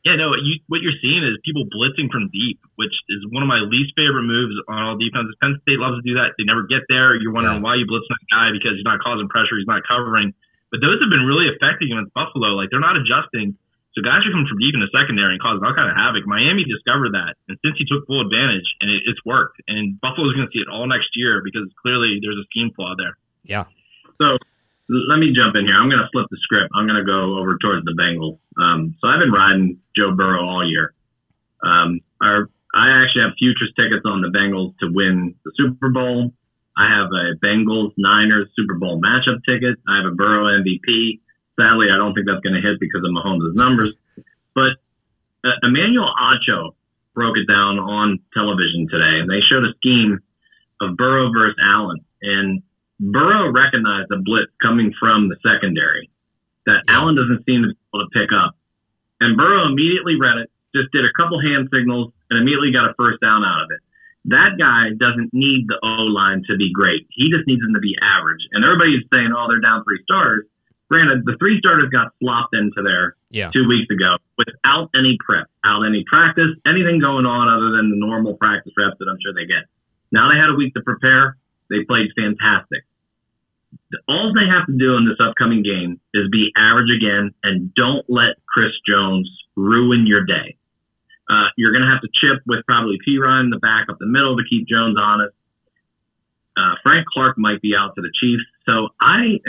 [0.05, 3.49] Yeah, no, you, what you're seeing is people blitzing from deep, which is one of
[3.49, 5.36] my least favorite moves on all defenses.
[5.41, 6.34] Penn State loves to do that.
[6.41, 7.13] They never get there.
[7.21, 7.69] You're wondering Yeah.
[7.69, 10.34] why you blitz that guy because he's not causing pressure, he's not covering.
[10.73, 12.57] But those have been really effective against Buffalo.
[12.57, 13.53] Like they're not adjusting.
[13.93, 16.23] So guys are coming from deep in the secondary and causing all kind of havoc.
[16.23, 19.60] Miami discovered that, and Cincy took full advantage, and it, it's worked.
[19.67, 22.95] And Buffalo's going to see it all next year because clearly there's a scheme flaw
[22.95, 23.19] there.
[23.43, 23.67] Yeah.
[24.15, 24.39] So
[24.88, 25.75] let me jump in here.
[25.75, 26.71] I'm going to flip the script.
[26.71, 28.39] I'm going to go over towards the Bengals.
[28.56, 30.93] Um, so I've been riding Joe Burrow all year.
[31.63, 36.32] Um, our, I actually have futures tickets on the Bengals to win the Super Bowl.
[36.77, 39.75] I have a Bengals Niners Super Bowl matchup ticket.
[39.88, 41.19] I have a Burrow MVP.
[41.59, 43.93] Sadly, I don't think that's going to hit because of Mahomes' numbers.
[44.55, 44.79] But
[45.43, 46.75] uh, Emmanuel Acho
[47.13, 50.19] broke it down on television today, and they showed a scheme
[50.79, 51.99] of Burrow versus Allen.
[52.21, 52.63] And
[52.99, 56.09] Burrow recognized the blitz coming from the secondary
[56.65, 58.55] that Allen doesn't seem to be able to pick up.
[59.19, 62.93] And Burrow immediately read it, just did a couple hand signals, and immediately got a
[62.97, 63.81] first down out of it.
[64.25, 67.07] That guy doesn't need the O line to be great.
[67.09, 68.45] He just needs them to be average.
[68.53, 70.45] And everybody's saying, oh, they're down three stars.
[70.91, 73.49] Granted, the three starters got flopped into there Yeah.
[73.54, 77.95] two weeks ago without any prep, without any practice, anything going on other than the
[77.95, 79.63] normal practice reps that I'm sure they get.
[80.12, 81.38] Now they had a week to prepare.
[81.69, 82.84] They played fantastic.
[84.10, 88.04] All they have to do in this upcoming game is be average again and don't
[88.10, 90.58] let Chris Jones ruin your day.
[91.30, 94.06] Uh, you're going to have to chip with probably Perine in the back up the
[94.08, 95.34] middle to keep Jones honest.
[96.58, 98.43] Uh, Frank Clark might be out to the Chiefs.
[98.65, 99.39] So I,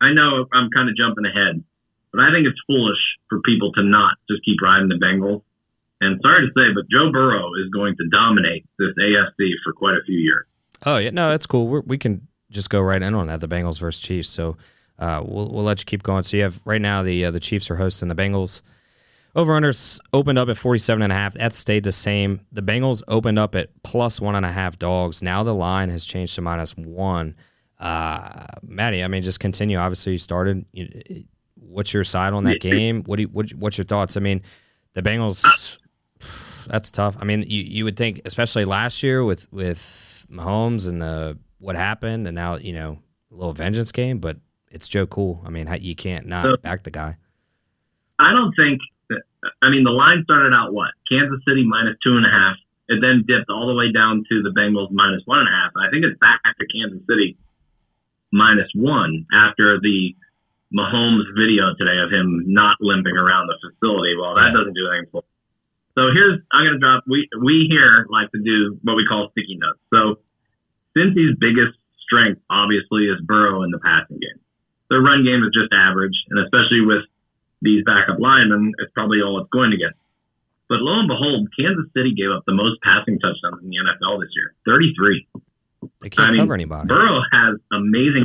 [0.00, 1.62] I know I'm kind of jumping ahead,
[2.12, 5.42] but I think it's foolish for people to not just keep riding the Bengals.
[6.00, 9.94] And sorry to say, but Joe Burrow is going to dominate this AFC for quite
[9.94, 10.46] a few years.
[10.86, 11.66] Oh yeah, no, that's cool.
[11.66, 13.40] We're, we can just go right in on that.
[13.40, 14.28] The Bengals versus Chiefs.
[14.28, 14.56] So
[14.98, 16.22] uh, we'll we'll let you keep going.
[16.22, 18.62] So you have right now the uh, the Chiefs are hosting the Bengals.
[19.36, 19.72] Over under
[20.12, 21.34] opened up at 47 and a half.
[21.34, 22.40] That stayed the same.
[22.50, 25.22] The Bengals opened up at plus one and a half dogs.
[25.22, 27.36] Now the line has changed to minus one.
[27.78, 29.78] Uh, Maddie, I mean, just continue.
[29.78, 30.64] Obviously, you started.
[31.54, 33.04] What's your side on that game?
[33.04, 34.16] What do you, what, what's your thoughts?
[34.16, 34.42] I mean,
[34.94, 35.78] the Bengals.
[36.66, 37.16] That's tough.
[37.18, 41.76] I mean, you, you would think, especially last year with with Mahomes and the what
[41.76, 42.98] happened, and now you know
[43.30, 44.18] a little vengeance game.
[44.18, 44.36] But
[44.70, 45.42] it's Joe Cool.
[45.46, 47.16] I mean, you can't not back the guy.
[48.18, 48.80] I don't think.
[49.08, 49.22] That,
[49.62, 52.56] I mean, the line started out what Kansas City minus two and a half.
[52.88, 55.72] It then dipped all the way down to the Bengals minus one and a half.
[55.76, 57.38] I think it's back to Kansas City
[58.32, 60.14] minus one after the
[60.74, 64.16] Mahomes video today of him not limping around the facility.
[64.20, 65.24] Well, that doesn't do anything for.
[65.96, 67.04] So here's I'm gonna drop.
[67.08, 69.80] We we here like to do what we call sticky notes.
[69.90, 70.20] So
[70.94, 74.40] Cincy's biggest strength obviously is Burrow in the passing game.
[74.90, 77.04] Their run game is just average, and especially with
[77.60, 79.92] these backup linemen, it's probably all it's going to get.
[80.68, 84.20] But lo and behold, Kansas City gave up the most passing touchdowns in the NFL
[84.20, 85.26] this year, 33.
[86.00, 86.88] They can't I mean, cover anybody.
[86.88, 88.24] Burrow has amazing.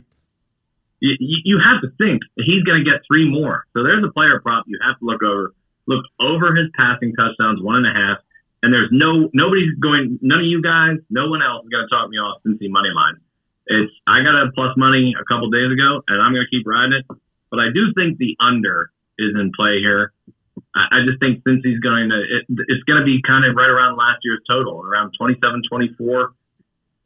[1.00, 3.66] You, you have to think he's going to get three more.
[3.74, 5.54] So there's a player prop you have to look over.
[5.86, 8.18] Look over his passing touchdowns, one and a half.
[8.64, 10.18] And there's no nobody's going.
[10.22, 12.88] None of you guys, no one else is going to talk me off Cincy money
[12.96, 13.20] line.
[13.68, 16.64] It's I got a plus money a couple days ago, and I'm going to keep
[16.64, 17.06] riding it.
[17.52, 20.14] But I do think the under is in play here.
[20.76, 23.56] I, I just think since he's going to, it, it's going to be kind of
[23.56, 26.34] right around last year's total, around 27, 24.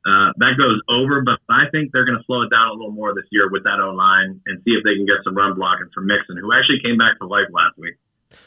[0.07, 2.91] Uh, that goes over, but I think they're going to slow it down a little
[2.91, 5.53] more this year with that O line and see if they can get some run
[5.53, 7.95] blocking from Mixon, who actually came back to life last week.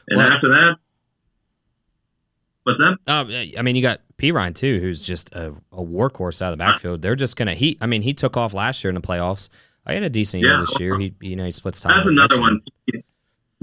[0.08, 0.76] And well, after that,
[2.64, 2.96] what's that?
[3.06, 6.64] Uh, I mean, you got Perine too, who's just a, a workhorse out of the
[6.64, 7.02] backfield.
[7.02, 7.76] They're just going to he.
[7.82, 9.50] I mean, he took off last year in the playoffs.
[9.84, 10.98] I had a decent year this year.
[10.98, 11.96] He, you know, he splits time.
[11.96, 12.60] That's another one.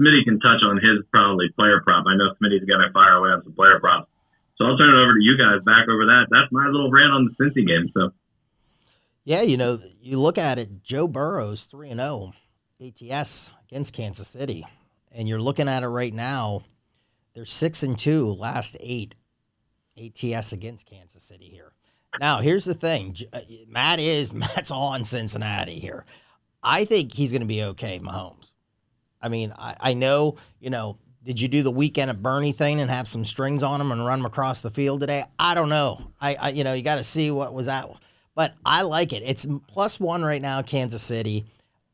[0.00, 2.04] Smitty can touch on his probably player prop.
[2.06, 4.08] I know Smitty's going to fire away on some player props.
[4.58, 6.26] So I'll turn it over to you guys back over that.
[6.30, 7.90] That's my little rant on the Cincy game.
[7.94, 8.10] So,
[9.24, 10.82] yeah, you know, you look at it.
[10.82, 12.32] Joe Burrow's three and zero
[12.80, 14.66] oh, ATS against Kansas City,
[15.12, 16.64] and you're looking at it right now.
[17.34, 19.14] They're six and two last eight
[19.96, 21.72] ATS against Kansas City here.
[22.18, 23.14] Now, here's the thing.
[23.32, 26.04] Uh, Matt is Matt's on Cincinnati here.
[26.62, 28.54] I think he's going to be okay, Mahomes.
[29.22, 32.80] I mean, I, I know, you know, did you do the weekend at Bernie thing
[32.80, 35.24] and have some strings on them and run them across the field today?
[35.38, 36.12] I don't know.
[36.20, 37.88] I, I you know, you got to see what was that.
[38.34, 39.22] But I like it.
[39.24, 41.44] It's plus one right now, Kansas City.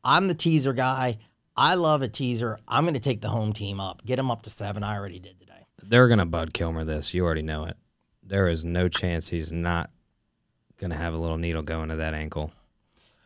[0.03, 1.17] I'm the teaser guy.
[1.57, 2.59] I love a teaser.
[2.67, 4.83] I'm going to take the home team up, get them up to seven.
[4.83, 5.65] I already did today.
[5.81, 7.13] They're going to Bud Kilmer this.
[7.13, 7.77] You already know it.
[8.21, 9.89] There is no chance he's not
[10.77, 12.51] going to have a little needle going to that ankle.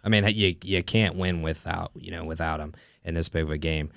[0.03, 3.51] I mean, you you can't win without you know without him in this big of
[3.51, 3.91] a game.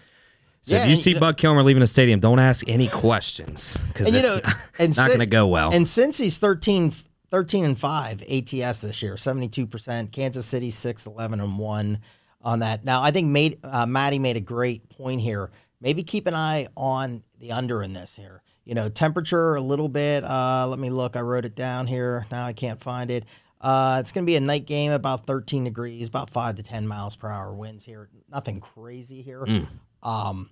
[0.62, 2.86] So yeah, if you see you know, Bud Kilmer leaving the stadium, don't ask any
[2.86, 5.72] questions because it's know, and not going to go well.
[5.72, 6.92] And Cincy's 13,
[7.30, 11.98] 13 and 5 ATS this year, 72%, Kansas City 6, 11 and 1
[12.42, 12.84] on that.
[12.84, 15.50] Now, I think made, uh, Maddie made a great point here.
[15.80, 18.42] Maybe keep an eye on the under in this here.
[18.64, 20.22] You know, temperature a little bit.
[20.22, 21.16] Uh, let me look.
[21.16, 22.24] I wrote it down here.
[22.30, 23.24] Now I can't find it.
[23.60, 26.86] Uh, it's going to be a night game, about 13 degrees, about 5 to 10
[26.86, 28.08] miles per hour winds here.
[28.28, 29.40] Nothing crazy here.
[29.40, 29.66] Mm.
[30.02, 30.50] Um,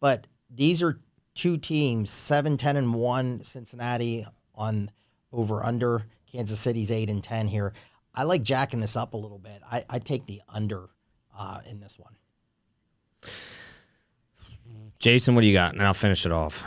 [0.00, 1.00] but these are
[1.34, 4.90] two teams, 7, 10, and 1, Cincinnati on
[5.32, 6.04] over under.
[6.30, 7.74] Kansas City's 8 and 10 here.
[8.14, 9.60] I like jacking this up a little bit.
[9.70, 10.88] I, I take the under
[11.38, 12.14] uh, in this one.
[14.98, 15.72] Jason, what do you got?
[15.72, 16.64] And I'll finish it off.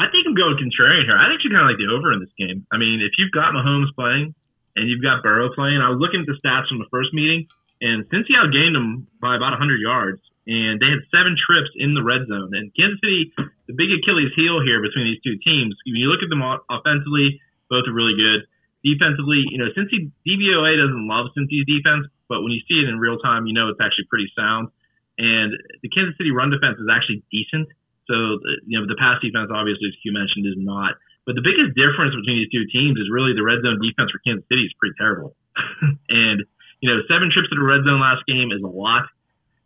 [0.00, 1.16] I think I'm going contrarian here.
[1.18, 2.66] I actually kind of like the over in this game.
[2.70, 4.34] I mean, if you've got Mahomes playing
[4.76, 7.46] and you've got Burrow playing, I was looking at the stats from the first meeting,
[7.80, 12.00] and Cincy outgained them by about 100 yards, and they had seven trips in the
[12.00, 12.56] red zone.
[12.56, 13.36] And Kansas City,
[13.68, 17.36] the big Achilles heel here between these two teams, when you look at them offensively,
[17.68, 18.48] both are really good.
[18.80, 22.96] Defensively, you know, Cincy DVOA doesn't love Cincy's defense, but when you see it in
[22.96, 24.72] real time, you know it's actually pretty sound.
[25.20, 25.52] And
[25.84, 27.68] the Kansas City run defense is actually decent.
[28.08, 30.96] So, uh, you know, the pass defense, obviously, as you mentioned, is not.
[31.28, 34.22] But the biggest difference between these two teams is really the red zone defense for
[34.24, 35.36] Kansas City is pretty terrible.
[36.08, 36.40] and,
[36.80, 39.12] you know, seven trips to the red zone last game is a lot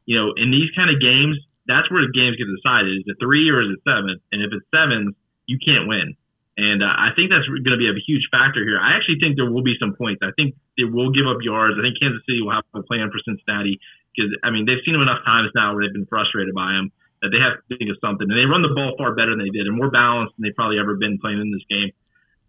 [0.06, 2.98] you know, in these kind of games, that's where the games get decided.
[2.98, 4.18] Is it three or is it seven?
[4.32, 5.14] And if it's seven,
[5.46, 6.14] you can't win.
[6.58, 8.76] And uh, I think that's going to be a huge factor here.
[8.76, 10.20] I actually think there will be some points.
[10.20, 11.78] I think they will give up yards.
[11.78, 13.80] I think Kansas City will have a plan for Cincinnati
[14.12, 16.92] because I mean they've seen them enough times now where they've been frustrated by them.
[17.22, 18.26] that they have to think of something.
[18.28, 20.58] And they run the ball far better than they did and more balanced than they've
[20.58, 21.94] probably ever been playing in this game.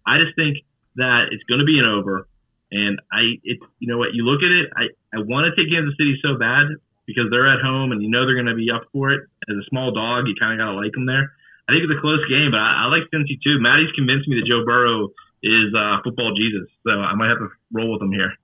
[0.05, 0.65] I just think
[0.97, 2.27] that it's going to be an over.
[2.73, 4.83] And I, it's you know what, you look at it, I,
[5.15, 6.73] I want to take Kansas City so bad
[7.05, 9.21] because they're at home and you know they're going to be up for it.
[9.49, 11.31] As a small dog, you kind of got to like them there.
[11.67, 13.59] I think it's a close game, but I, I like Cincy too.
[13.59, 15.11] Maddie's convinced me that Joe Burrow
[15.43, 18.35] is uh, football Jesus, so I might have to roll with him here.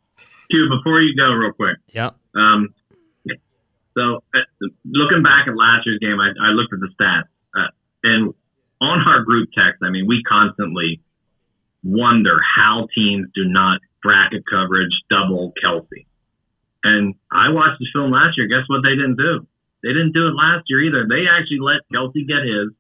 [0.52, 1.78] Q, before you go, real quick.
[1.92, 2.16] Yep.
[2.36, 2.74] Um,
[3.96, 4.48] so uh,
[4.86, 7.72] looking back at last year's game, I, I looked at the stats, uh,
[8.04, 8.34] and
[8.82, 11.02] on our group text, I mean, we constantly
[11.84, 16.06] wonder how teams do not bracket coverage double Kelce.
[16.84, 18.48] And I watched the film last year.
[18.48, 19.46] Guess what they didn't do?
[19.84, 21.08] They didn't do it last year either.
[21.08, 22.72] They actually let Kelce get his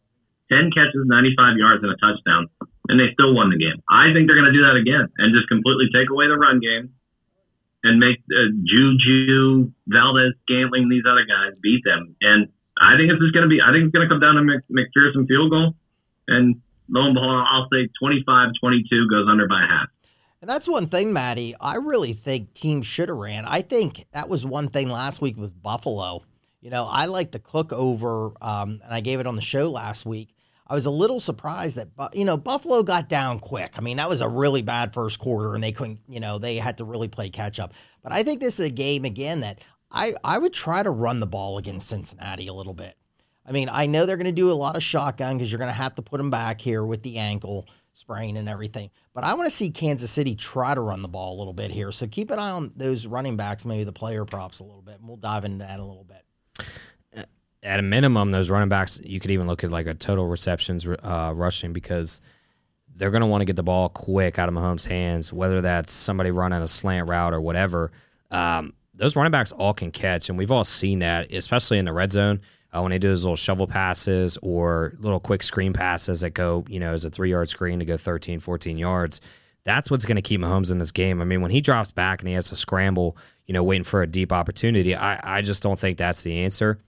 [0.51, 2.49] 10 catches, 95 yards, and a touchdown,
[2.89, 3.79] and they still won the game.
[3.87, 6.59] I think they're going to do that again and just completely take away the run
[6.59, 6.91] game
[7.83, 12.15] and make uh, Juju, Valdez, Gambling, these other guys beat them.
[12.19, 14.35] And I think it's just going to be, I think it's going to come down
[14.35, 15.75] to Mc, McPherson field goal.
[16.27, 16.59] And
[16.91, 19.87] lo and behold, I'll say 25 22 goes under by half.
[20.41, 21.53] And that's one thing, Maddie.
[21.59, 23.45] I really think teams should have ran.
[23.45, 26.21] I think that was one thing last week with Buffalo.
[26.61, 29.69] You know, I like the cook over, um, and I gave it on the show
[29.69, 30.33] last week.
[30.65, 33.73] I was a little surprised that you know Buffalo got down quick.
[33.77, 35.99] I mean, that was a really bad first quarter, and they couldn't.
[36.07, 37.73] You know, they had to really play catch up.
[38.03, 39.59] But I think this is a game again that
[39.91, 42.95] I I would try to run the ball against Cincinnati a little bit.
[43.45, 45.71] I mean, I know they're going to do a lot of shotgun because you're going
[45.71, 48.89] to have to put them back here with the ankle sprain and everything.
[49.13, 51.71] But I want to see Kansas City try to run the ball a little bit
[51.71, 51.91] here.
[51.91, 54.99] So keep an eye on those running backs, maybe the player props a little bit,
[54.99, 56.23] and we'll dive into that a little bit
[57.63, 60.87] at a minimum, those running backs, you could even look at like a total receptions
[60.87, 62.21] uh, rushing because
[62.95, 65.91] they're going to want to get the ball quick out of Mahomes' hands, whether that's
[65.91, 67.91] somebody running a slant route or whatever.
[68.31, 71.93] Um, those running backs all can catch, and we've all seen that, especially in the
[71.93, 76.21] red zone uh, when they do those little shovel passes or little quick screen passes
[76.21, 79.21] that go, you know, as a three yard screen to go 13, 14 yards.
[79.63, 81.21] That's what's going to keep Mahomes in this game.
[81.21, 84.01] I mean, when he drops back and he has to scramble, you know, waiting for
[84.01, 86.79] a deep opportunity, I, I just don't think that's the answer.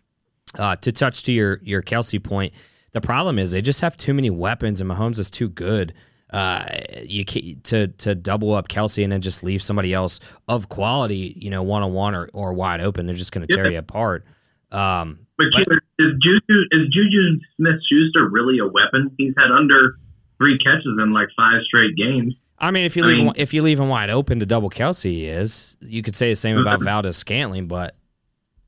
[0.57, 2.53] Uh, to touch to your your Kelce point,
[2.91, 5.93] the problem is they just have too many weapons, and Mahomes is too good.
[6.31, 6.65] Uh,
[7.03, 11.49] you to to double up Kelce and then just leave somebody else of quality, you
[11.49, 13.05] know, one on one or, or wide open.
[13.05, 13.71] They're just going to tear yeah.
[13.71, 14.25] you apart.
[14.71, 15.20] Um,
[15.54, 15.67] but,
[15.99, 19.12] is Juju is Juju Smith Schuster really a weapon?
[19.17, 19.95] He's had under
[20.38, 22.34] three catches in like five straight games.
[22.58, 24.45] I mean, if you I leave mean, him, if you leave him wide open to
[24.45, 25.77] double Kelce he is.
[25.82, 27.95] You could say the same about Valdes-Scantling, but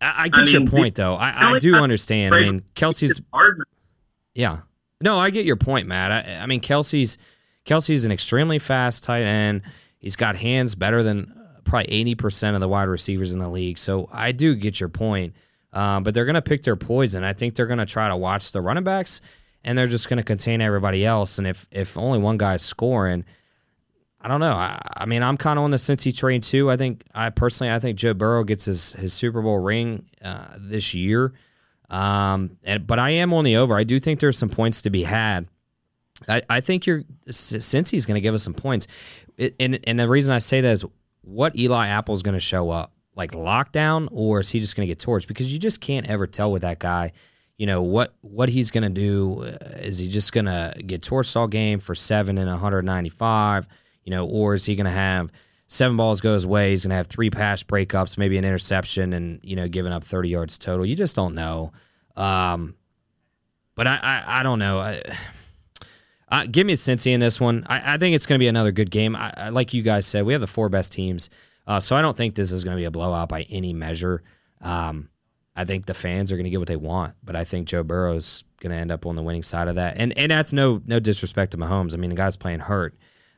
[0.02, 1.14] I, I get I mean, your point, though.
[1.14, 2.34] I, I do understand.
[2.34, 3.22] I mean, Kelce's
[4.36, 4.62] Yeah.
[5.02, 6.12] No, I get your point, Matt.
[6.12, 7.18] I, I mean, Kelce's
[7.66, 9.62] Kelce's an extremely fast tight end.
[10.00, 11.34] He's got hands better than
[11.64, 13.78] probably eighty percent of the wide receivers in the league.
[13.78, 15.36] So I do get your point.
[15.74, 17.24] Um, but they're going to pick their poison.
[17.24, 19.22] I think they're going to try to watch the running backs,
[19.64, 21.40] and they're just going to contain everybody else.
[21.40, 23.26] And if if only one guy's scoring,
[24.22, 24.54] I don't know.
[24.54, 26.70] I, I mean, I'm kind of on the Cincy train too.
[26.70, 30.56] I think I personally, I think Joe Burrow gets his his Super Bowl ring uh,
[30.60, 31.34] this year.
[31.90, 33.76] Um, and, but I am on the over.
[33.76, 35.48] I do think there's some points to be had.
[36.30, 38.88] I, I think you're Cincy's going to give us some points,
[39.38, 40.86] it, and and the reason I say that is
[41.22, 44.88] what Eli Apple is going to show up like lockdown, or is he just going
[44.88, 45.28] to get torched?
[45.28, 47.12] Because you just can't ever tell with that guy.
[47.58, 49.42] You know what what he's going to do?
[49.42, 53.68] Is he just going to get torched all game for seven and 195?
[54.04, 55.32] you know, or is he going to have
[55.68, 56.72] seven balls go his way?
[56.72, 60.04] He's going to have three pass breakups, maybe an interception, and you know, giving up
[60.04, 60.86] 30 yards total.
[60.86, 61.72] You just don't know.
[62.16, 62.76] Um,
[63.76, 64.80] but I, I, I don't know.
[64.80, 65.02] I,
[66.30, 67.66] uh, give me a Cincy in this one.
[67.68, 69.16] I, I think it's going to be another good game.
[69.16, 71.30] I, like you guys said, we have the four best teams,
[71.68, 74.24] uh, so I don't think this is going to be a blowout by any measure.
[74.62, 75.10] Um,
[75.56, 77.84] I think the fans are going to get what they want, but I think Joe
[77.84, 79.96] Burrow's going to end up on the winning side of that.
[79.98, 81.94] And and that's no no disrespect to Mahomes.
[81.94, 82.96] I mean, the guy's playing hurt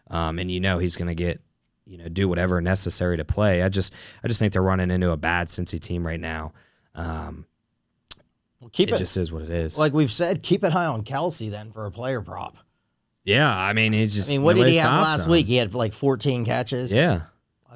[0.10, 1.42] um, and you know he's going to get
[1.86, 3.62] you know do whatever necessary to play.
[3.62, 6.54] I just I just think they're running into a bad Cincy team right now.
[6.94, 7.46] Um,
[8.60, 9.78] well, keep it, it just is what it is.
[9.78, 12.58] Like we've said, keep an eye on Kelce then for a player prop.
[13.24, 14.30] Yeah, I mean he's just.
[14.30, 15.48] I mean, what did he have last week?
[15.48, 16.94] He had like 14 catches.
[16.94, 17.24] Yeah.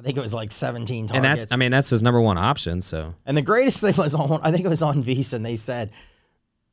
[0.00, 1.14] I think it was like 17 targets.
[1.14, 2.80] And that's, I mean, that's his number one option.
[2.80, 3.14] So.
[3.26, 5.42] And the greatest thing was on, I think it was on VSiN.
[5.42, 5.90] They said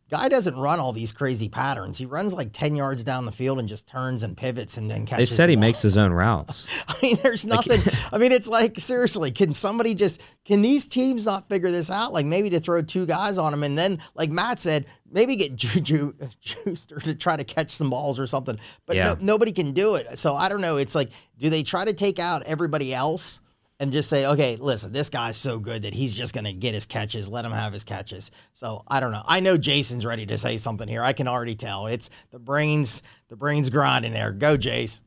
[0.09, 1.97] Guy doesn't run all these crazy patterns.
[1.97, 5.05] He runs like 10 yards down the field and just turns and pivots and then
[5.05, 5.29] catches.
[5.29, 5.61] They said the he ball.
[5.61, 6.67] makes his own routes.
[6.87, 7.81] I mean, there's nothing.
[8.13, 12.13] I mean, it's like, seriously, can somebody just, can these teams not figure this out?
[12.13, 15.55] Like maybe to throw two guys on him and then, like Matt said, maybe get
[15.55, 18.57] Juju Schuster to try to catch some balls or something.
[18.85, 19.05] But yeah.
[19.05, 20.17] no, nobody can do it.
[20.17, 20.77] So I don't know.
[20.77, 23.41] It's like, do they try to take out everybody else?
[23.79, 26.73] And just say, okay, listen, this guy's so good that he's just going to get
[26.73, 27.29] his catches.
[27.29, 28.31] Let him have his catches.
[28.53, 29.21] So I don't know.
[29.27, 31.03] I know Jason's ready to say something here.
[31.03, 31.85] I can already tell.
[31.85, 34.31] It's the brains, the brains grinding there.
[34.31, 35.01] Go, Jace.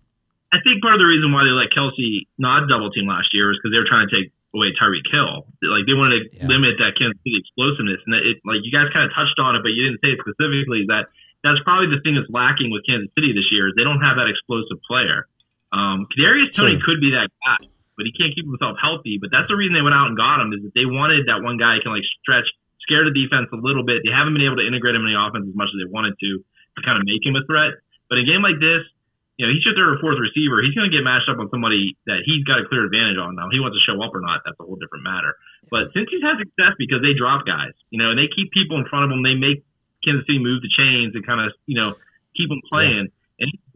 [0.54, 3.50] I think part of the reason why they let Kelce not double team last year
[3.50, 5.50] is because they were trying to take away Tyreek Hill.
[5.66, 6.46] Like they wanted to Yeah.
[6.46, 9.62] limit that Kansas City explosiveness, and it like you guys kind of touched on it,
[9.66, 10.86] but you didn't say it specifically.
[10.90, 11.06] That
[11.42, 14.14] that's probably the thing that's lacking with Kansas City this year is they don't have
[14.18, 15.26] that explosive player.
[15.70, 16.98] Um, Kadarius Toney True.
[16.98, 17.66] could be that guy,
[18.00, 19.20] but he can't keep himself healthy.
[19.20, 21.44] But that's the reason they went out and got him is that they wanted that
[21.44, 22.48] one guy can like stretch,
[22.80, 24.00] scare the defense a little bit.
[24.00, 26.16] They haven't been able to integrate him in the offense as much as they wanted
[26.16, 27.76] to to kind of make him a threat.
[28.08, 28.88] But in a game like this,
[29.36, 30.60] you know, he's your third or fourth receiver.
[30.60, 33.36] He's going to get matched up on somebody that he's got a clear advantage on.
[33.36, 35.32] Now, he wants to show up or not, that's a whole different matter.
[35.72, 38.76] But since he's had success because they drop guys, you know, and they keep people
[38.76, 39.64] in front of them, they make
[40.04, 41.96] Kansas City move the chains and kind of, you know,
[42.36, 43.08] keep them playing.
[43.08, 43.19] It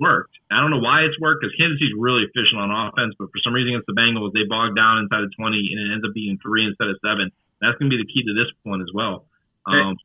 [0.04, 0.36] worked.
[0.52, 3.40] I don't know why it's worked because Kansas City's really efficient on offense, but for
[3.40, 6.12] some reason against the Bengals, they bog down inside of 20 and it ends up
[6.12, 7.32] being three instead of seven.
[7.64, 9.24] That's going to be the key to this one as well.
[9.64, 9.96] Um,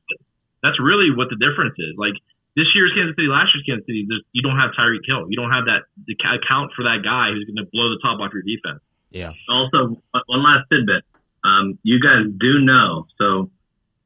[0.64, 2.00] that's really what the difference is.
[2.00, 2.16] Like,
[2.56, 5.28] this year's Kansas City, last year's Kansas City, you don't have Tyreek Hill.
[5.30, 8.20] You don't have that the account for that guy who's going to blow the top
[8.20, 8.80] off your defense.
[9.12, 9.34] Yeah.
[9.50, 11.04] also one last tidbit.
[11.44, 13.50] Um, you guys do know, so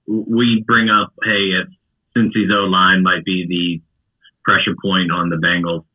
[0.08, 1.68] we bring up, hey, if
[2.16, 3.82] Cincy's O line might be the
[4.44, 5.86] pressure point on the Bengals.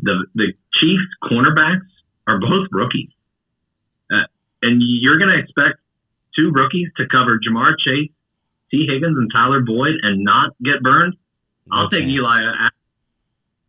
[0.00, 1.86] The the Chiefs cornerbacks
[2.26, 3.10] are both rookies,
[4.10, 4.26] uh,
[4.62, 5.78] and you're going to expect
[6.36, 8.10] two rookies to cover Ja'Marr Chase,
[8.70, 8.86] T.
[8.86, 11.14] Higgins, and Tyler Boyd and not get burned.
[11.68, 12.12] No I'll take chance.
[12.12, 12.36] Eli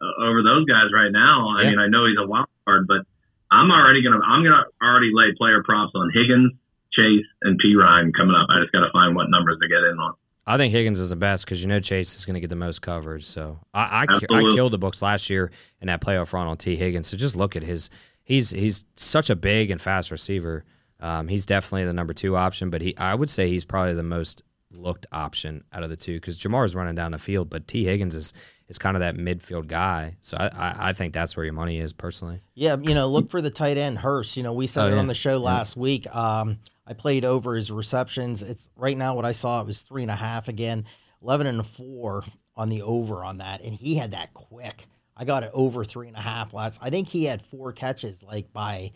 [0.01, 1.55] uh, over those guys right now.
[1.57, 1.69] I Yeah.
[1.71, 3.01] mean, I know he's a wild card, but
[3.49, 6.51] I'm already gonna I'm gonna already lay player props on Higgins,
[6.93, 8.47] Chase, and Perine coming up.
[8.49, 10.13] I just got to find what numbers to get in on.
[10.47, 12.55] I think Higgins is the best because you know Chase is going to get the
[12.55, 13.25] most coverage.
[13.25, 16.77] So I I, I killed the books last year in that playoff run on T
[16.77, 17.07] Higgins.
[17.07, 17.89] So just look at his
[18.23, 20.63] he's he's such a big and fast receiver.
[20.99, 24.03] Um, he's definitely the number two option, but he I would say he's probably the
[24.03, 24.41] most
[24.71, 27.83] looked option out of the two because Ja'Marr is running down the field, but T
[27.83, 28.33] Higgins is
[28.69, 30.15] is kind of that midfield guy.
[30.21, 32.41] So I, I I think that's where your money is personally.
[32.53, 34.35] Yeah, you know, look for the tight end Hurst.
[34.37, 34.99] You know, we said Oh, it yeah.
[34.99, 36.13] on the show last week.
[36.15, 38.41] Um, I played over his receptions.
[38.41, 40.85] It's right now what I saw it was three and a half again,
[41.21, 42.23] eleven and four
[42.55, 44.85] on the over on that, and he had that quick.
[45.15, 46.79] I got it over three and a half last.
[46.81, 48.91] I think he had four catches like by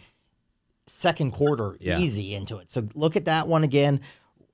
[0.88, 2.00] second quarter, Yeah.
[2.00, 2.70] easy into it.
[2.72, 4.02] So look at that one again.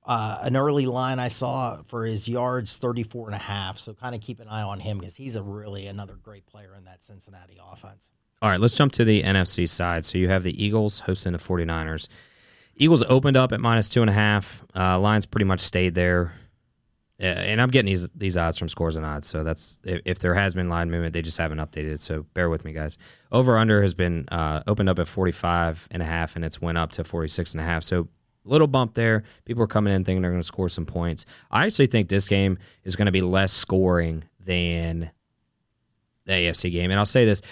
[0.08, 3.78] Uh, an early line I saw for his yards 34 and a half.
[3.78, 6.74] So kind of keep an eye on him because he's a really another great player
[6.74, 8.10] in that Cincinnati offense.
[8.40, 10.06] All right, let's jump to the NFC side.
[10.06, 12.08] So you have the Eagles hosting the 49ers.
[12.74, 14.64] Eagles opened up at minus two and a half.
[14.74, 16.32] Uh, lines pretty much stayed there.
[17.20, 19.26] Uh, and I'm getting these these odds from scores and odds.
[19.26, 22.00] So that's if, if there has been line movement, they just haven't updated.
[22.00, 22.96] So bear with me, guys.
[23.30, 26.78] Over under has been uh, opened up at 45 and a half, and it's went
[26.78, 27.82] up to 46 and a half.
[27.82, 28.08] So
[28.48, 29.24] little bump there.
[29.44, 31.26] People are coming in thinking they're going to score some points.
[31.50, 35.10] I actually think this game is going to be less scoring than
[36.24, 36.90] the AFC game.
[36.90, 37.42] And I'll say this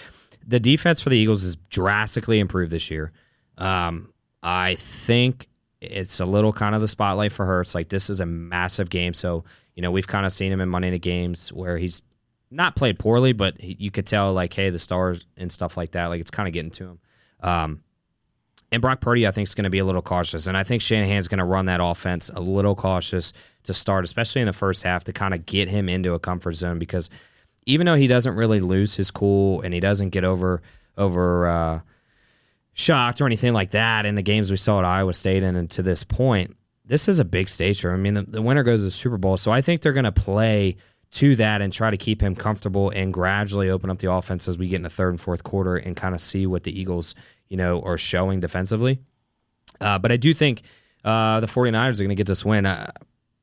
[0.47, 3.11] the defense for the Eagles is drastically improved this year.
[3.57, 5.47] Um, I think
[5.81, 7.61] it's a little kind of the spotlight for her.
[7.61, 9.13] It's like this is a massive game.
[9.13, 9.43] So,
[9.75, 12.01] you know, we've kind of seen him in Monday Night Games where he's
[12.49, 15.91] not played poorly, but he, you could tell, like, hey, the stars and stuff like
[15.91, 16.99] that, like, it's kind of getting to him.
[17.41, 17.83] Um,
[18.71, 20.47] and Brock Purdy, I think, is going to be a little cautious.
[20.47, 23.31] And I think Shanahan's going to run that offense a little cautious
[23.63, 26.53] to start, especially in the first half, to kind of get him into a comfort
[26.53, 27.09] zone because
[27.65, 30.61] even though he doesn't really lose his cool and he doesn't get over
[30.97, 31.79] over uh,
[32.73, 35.69] shocked or anything like that in the games we saw at Iowa State and, and
[35.71, 36.55] to this point,
[36.85, 37.99] this is a big stage for him.
[37.99, 40.05] I mean, the, the winner goes to the Super Bowl, so I think they're going
[40.05, 40.77] to play
[41.11, 44.57] to that and try to keep him comfortable and gradually open up the offense as
[44.57, 47.15] we get in the third and fourth quarter and kind of see what the Eagles,
[47.49, 48.99] you know, or showing defensively.
[49.79, 50.63] Uh, but I do think
[51.03, 52.65] uh, the 49ers are going to get this win.
[52.65, 52.91] Uh,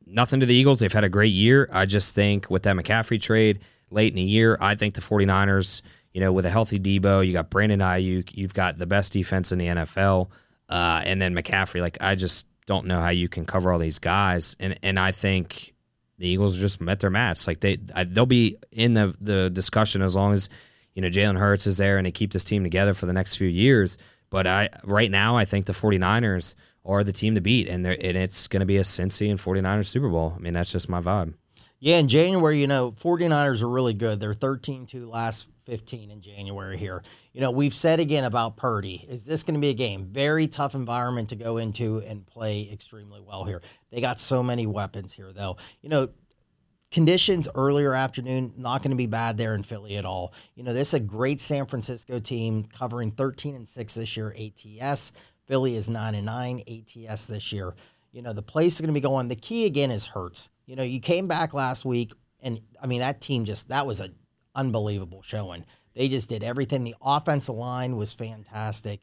[0.07, 0.81] nothing to the Eagles.
[0.81, 1.69] They've had a great year.
[1.73, 5.83] I just think with that McCaffrey trade late in the year, I think the 49ers,
[6.13, 9.53] you know, with a healthy Deebo, you got Brandon Aiyuk, you've got the best defense
[9.53, 10.31] in the NFL,
[10.69, 11.81] uh, and then McCaffrey.
[11.81, 14.57] Like, I just don't know how you can cover all these guys.
[14.59, 15.75] And and I think
[16.19, 17.47] the Eagles just met their match.
[17.47, 20.49] Like they I, they'll be in the the discussion as long as
[20.95, 23.37] you know Jalen Hurts is there and they keep this team together for the next
[23.37, 23.99] few years.
[24.31, 28.17] But I right now I think the 49ers are the team to beat and and
[28.17, 30.35] it's going to be a Cincy and 49ers Super Bowl.
[30.37, 31.35] I mean that's just my vibe.
[31.81, 34.19] Yeah, in January, you know, 49ers are really good.
[34.19, 37.03] They're 13 2 last 15 in January here.
[37.33, 39.05] You know, we've said again about Purdy.
[39.09, 40.07] Is this going to be a game?
[40.07, 43.61] Very tough environment to go into and play extremely well here.
[43.91, 45.57] They got so many weapons here, though.
[45.83, 46.09] You know,
[46.95, 50.33] conditions earlier afternoon not going to be bad there in Philly at all.
[50.55, 54.33] You know, this is a great San Francisco team covering 13 and 6 this year
[54.39, 55.11] ATS.
[55.45, 57.75] Philly is nine and nine ATS this year.
[58.13, 59.27] You know the place is going to be going.
[59.27, 60.51] The key again is Hurts.
[60.67, 64.01] You know you came back last week, and I mean that team just that was
[64.01, 64.15] an
[64.55, 65.67] unbelievable showing.
[65.97, 66.85] They just did everything.
[66.85, 69.01] The offensive line was fantastic.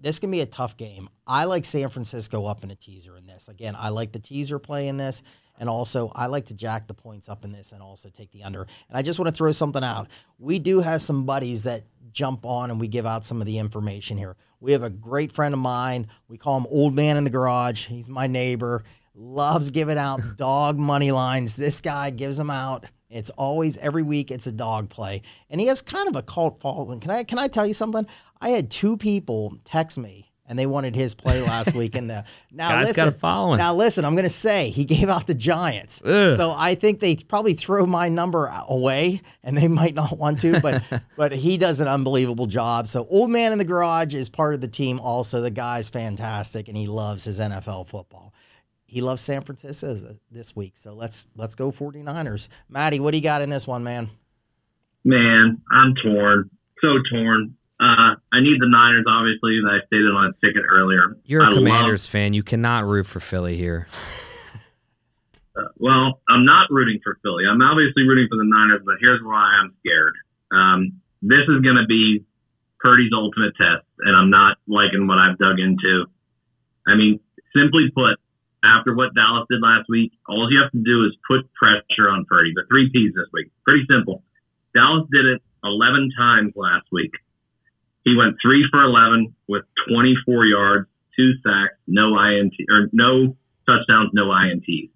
[0.00, 1.08] This can be a tough game.
[1.26, 3.48] I like San Francisco up in a teaser in this.
[3.48, 5.24] Again, I like the teaser play in this.
[5.58, 8.42] And also, I like to jack the points up in this and also take the
[8.42, 8.62] under.
[8.62, 10.08] And I just want to throw something out.
[10.38, 13.58] We do have some buddies that jump on and we give out some of the
[13.58, 14.36] information here.
[14.60, 16.08] We have a great friend of mine.
[16.28, 17.86] We call him Old Man in the Garage.
[17.86, 18.84] He's my neighbor.
[19.14, 21.56] Loves giving out dog money lines.
[21.56, 22.86] This guy gives them out.
[23.10, 24.30] It's always every week.
[24.30, 26.98] It's a dog play, and he has kind of a cult following.
[26.98, 28.06] Can I can I tell you something?
[28.40, 31.94] I had two people text me and they wanted his play last week.
[31.94, 33.58] And the now Guy's listen, got a following.
[33.58, 36.36] Now listen, I'm going to say he gave out the Giants, Ugh.
[36.36, 40.60] so I think they probably throw my number away, and they might not want to,
[40.60, 40.82] but
[41.16, 42.86] but he does an unbelievable job.
[42.88, 45.00] So old man in the garage is part of the team.
[45.00, 48.32] Also, the guy's fantastic, and he loves his NFL football.
[48.84, 49.96] He loves San Francisco
[50.30, 52.48] this week, so let's let's go 49ers.
[52.68, 54.10] Maddie, what do you got in this one, man?
[55.04, 56.50] Man, I'm torn.
[56.80, 57.56] So torn.
[57.82, 61.18] Uh, I need the Niners, obviously, that I stated on a ticket earlier.
[61.24, 62.32] You're a I love- Commanders fan.
[62.32, 63.88] You cannot root for Philly here.
[65.56, 67.42] uh, well, I'm not rooting for Philly.
[67.50, 70.14] I'm obviously rooting for the Niners, but here's why I'm scared.
[70.52, 72.24] Um, this is going to be
[72.78, 76.06] Purdy's ultimate test, and I'm not liking what I've dug into.
[76.86, 77.18] I mean,
[77.50, 78.14] simply put,
[78.62, 82.26] after what Dallas did last week, all you have to do is put pressure on
[82.30, 82.52] Purdy.
[82.54, 83.50] The three P's this week.
[83.66, 84.22] Pretty simple.
[84.72, 87.10] Dallas did it 11 times last week.
[88.04, 93.36] He went three for 11 with 24 yards, two sacks, no INT or no
[93.66, 94.90] touchdowns, no INTs.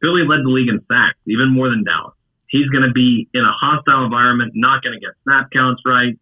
[0.00, 2.14] Philly led the league in sacks, even more than Dallas.
[2.48, 6.14] He's going to be in a hostile environment, not going to get snap counts right.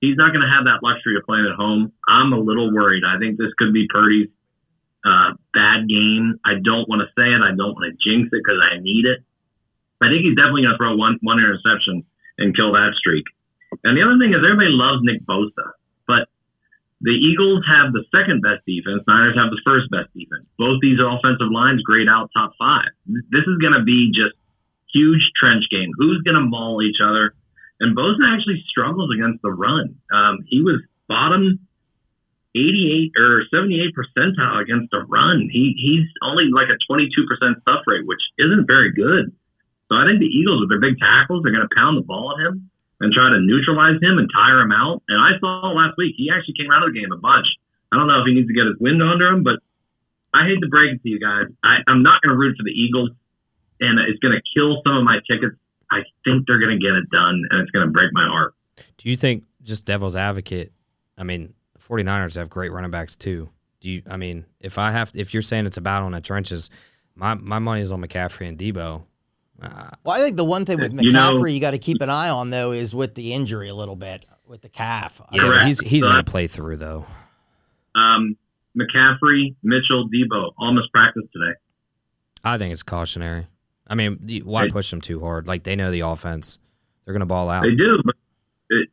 [0.00, 1.92] He's not going to have that luxury of playing at home.
[2.08, 3.04] I'm a little worried.
[3.04, 4.28] I think this could be Purdy's
[5.04, 6.40] uh, bad game.
[6.44, 7.40] I don't want to say it.
[7.40, 9.22] I don't want to jinx it because I need it.
[10.02, 12.04] I think he's definitely going to throw one one interception
[12.36, 13.24] and kill that streak.
[13.84, 16.28] And the other thing is everybody loves Nick Bosa, but
[17.00, 19.04] the Eagles have the second best defense.
[19.04, 20.48] Niners have the first best defense.
[20.56, 22.88] Both these offensive lines grade out top five.
[23.04, 24.32] This is going to be just
[24.92, 25.92] huge trench game.
[26.00, 27.36] Who's going to maul each other?
[27.80, 30.00] And Bosa actually struggles against the run.
[30.08, 31.60] Um, he was bottom
[32.56, 35.52] 88 or 78 percentile against the run.
[35.52, 39.36] He he's only like a 22 percent stuff rate, which isn't very good.
[39.92, 42.32] So I think the Eagles with their big tackles they're going to pound the ball
[42.32, 42.70] at him
[43.00, 45.02] and try to neutralize him and tire him out.
[45.08, 47.46] And I saw last week he actually came out of the game a bunch.
[47.92, 49.60] I don't know if he needs to get his wind under him, but
[50.34, 51.48] I hate to break it to you guys.
[51.62, 53.10] I, I'm not going to root for the Eagles,
[53.80, 55.56] and it's going to kill some of my tickets.
[55.90, 58.54] I think they're going to get it done, and it's going to break my heart.
[58.98, 60.72] Do you think just devil's advocate?
[61.16, 63.48] I mean, 49ers have great running backs too.
[63.80, 64.02] Do you?
[64.10, 66.70] I mean, if I have, if you're saying it's a battle in the trenches,
[67.14, 69.04] my my money is on McCaffrey and Deebo.
[69.62, 72.00] Uh, Well, I think the one thing with McCaffrey You know- you got to keep
[72.02, 75.20] an eye on though is with the injury a little bit with the calf.
[75.32, 75.64] yeah, Correct.
[75.64, 77.06] he's he's So gonna play through though.
[77.94, 78.36] Um,
[78.78, 81.56] McCaffrey, Mitchell, Deebo almost practiced today.
[82.44, 83.46] I think it's cautionary.
[83.88, 85.46] I mean, why They- push them too hard?
[85.48, 86.58] Like they know the offense.
[87.04, 87.62] They're gonna ball out.
[87.62, 88.14] They do, but
[88.68, 88.88] it,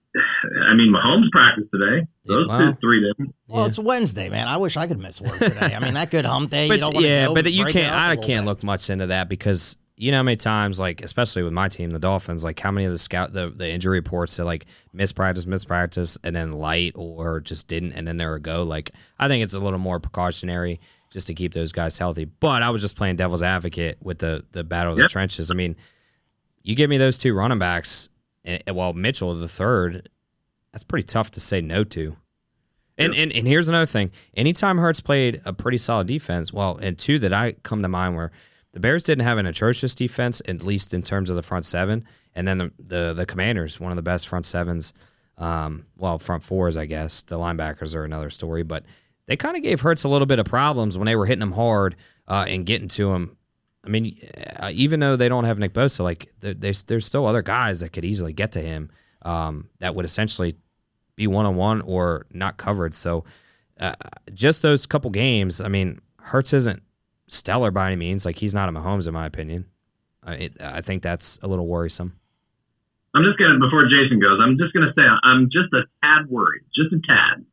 [0.69, 2.07] I mean, Mahomes practiced today.
[2.25, 2.71] Those Yeah, wow.
[2.71, 3.35] two, three didn't.
[3.47, 3.67] Well, Yeah.
[3.67, 4.47] it's Wednesday, man.
[4.47, 5.73] I wish I could miss work today.
[5.75, 6.65] I mean, that good hump day.
[6.67, 7.87] you But don't yeah, go but you can't.
[7.91, 8.49] up a I little can't bit.
[8.49, 11.91] look much into that because you know how many times, like especially with my team,
[11.91, 15.45] the Dolphins, like how many of the scout the, the injury reports that like mispractice,
[15.45, 18.63] mispractice, and then light or just didn't, and then they're a go.
[18.63, 22.25] Like I think it's a little more precautionary just to keep those guys healthy.
[22.25, 25.49] But I was just playing devil's advocate with the the battle of the trenches.
[25.49, 25.77] I mean,
[26.63, 28.09] you give me those two running backs,
[28.43, 30.09] and, and well, Mitchell the third,
[30.73, 32.17] that's pretty tough to say no to.
[32.97, 34.11] And, and and here's another thing.
[34.35, 38.17] Anytime Hurts played a pretty solid defense, well, and two that I come to mind
[38.17, 38.33] were
[38.73, 42.05] the Bears didn't have an atrocious defense, at least in terms of the front seven,
[42.35, 44.93] and then the the, the Commanders, one of the best front sevens,
[45.37, 47.21] um, well, front fours, I guess.
[47.21, 48.83] The linebackers are another story, but
[49.25, 51.53] they kind of gave Hurts a little bit of problems when they were hitting him
[51.53, 51.95] hard
[52.27, 53.37] uh, and getting to him.
[53.85, 54.17] I mean,
[54.57, 57.89] uh, even though they don't have Nick Bosa, like there's there's still other guys that
[57.89, 58.91] could easily get to him
[59.23, 60.55] um, that would essentially
[61.15, 62.93] be one on one or not covered.
[62.93, 63.23] So
[63.79, 63.95] uh,
[64.33, 66.82] just those couple games, I mean, Hurts isn't
[67.27, 68.25] stellar by any means.
[68.25, 69.65] Like he's not a Mahomes in my opinion.
[70.27, 72.17] It, I think that's a little worrisome.
[73.15, 74.39] I'm just gonna before Jason goes.
[74.41, 77.45] I'm just gonna say I'm just a tad worried, just a tad.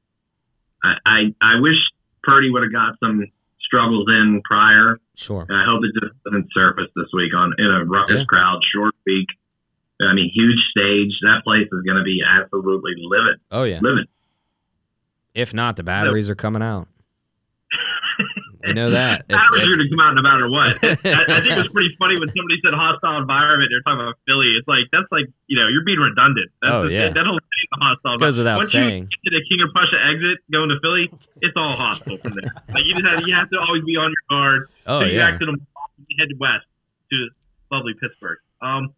[0.83, 1.77] I I, I wish
[2.23, 3.25] Purdy would have got some
[3.61, 4.99] struggles in prior.
[5.17, 5.45] Sure.
[5.49, 8.25] And I hope it just doesn't surface this week on in a ruckus Yeah.
[8.25, 9.27] crowd, short week.
[10.01, 11.13] I mean, huge stage.
[11.23, 13.81] That place is going to be absolutely livid, Oh yeah.
[13.83, 14.09] livid.
[15.35, 16.89] If not, the batteries are coming out.
[18.67, 19.25] We know that.
[19.31, 20.77] It's, it's, are going to come out no matter what.
[20.85, 23.71] I, I think it was pretty funny when somebody said hostile environment.
[23.73, 24.53] They're talking about Philly.
[24.59, 26.51] It's like that's like you know you're being redundant.
[26.61, 27.09] That's Oh, the, yeah.
[27.09, 28.19] that whole thing, the hostile.
[28.19, 29.09] Goes without Once saying.
[29.09, 31.09] You get to the King of Prussia exit going to Philly,
[31.41, 32.53] it's all hostile from there.
[32.75, 34.69] Like you just have, you have to always be on your guard.
[34.87, 35.37] oh so you yeah.
[35.41, 36.67] you head west
[37.11, 37.17] to
[37.71, 38.39] lovely Pittsburgh.
[38.61, 38.95] Um,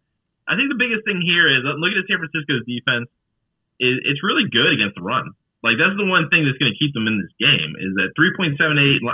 [0.47, 3.07] I think the biggest thing here is uh, looking at San Francisco's defense.
[3.79, 5.33] Is it's really good against the run.
[5.63, 8.11] Like that's the one thing that's going to keep them in this game is that
[8.19, 8.59] 3.78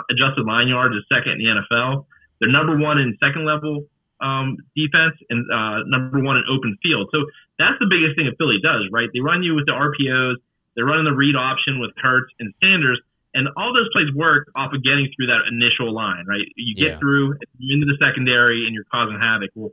[0.10, 2.10] adjusted line yards is second in the NFL.
[2.42, 3.86] They're number one in second level
[4.20, 7.08] um, defense and uh, number one in open field.
[7.14, 7.26] So
[7.62, 9.08] that's the biggest thing that Philly does, right?
[9.14, 10.42] They run you with the RPOs.
[10.76, 13.00] They're running the read option with Hurts and Sanders,
[13.34, 16.46] and all those plays work off of getting through that initial line, right?
[16.58, 16.98] You Yeah.
[16.98, 19.52] get through you're into the secondary and you're causing havoc.
[19.56, 19.72] Well,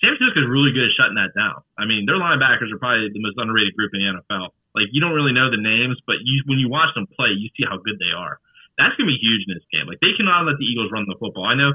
[0.00, 1.60] San Francisco is really good at shutting that down.
[1.78, 4.50] I mean, their linebackers are probably the most underrated group in the NFL.
[4.74, 7.48] Like you don't really know the names, but you when you watch them play, you
[7.56, 8.38] see how good they are.
[8.76, 9.86] That's gonna be huge in this game.
[9.86, 11.46] Like they cannot let the Eagles run the football.
[11.46, 11.72] I know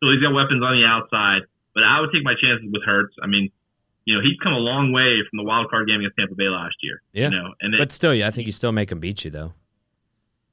[0.00, 1.42] Philly's got weapons on the outside,
[1.74, 3.14] but I would take my chances with Hurts.
[3.22, 3.50] I mean,
[4.06, 6.48] you know, he's come a long way from the wild card game against Tampa Bay
[6.48, 7.02] last year.
[7.12, 7.28] Yeah.
[7.28, 9.30] You know, and it, But still, yeah, I think you still make them beat you
[9.30, 9.52] though.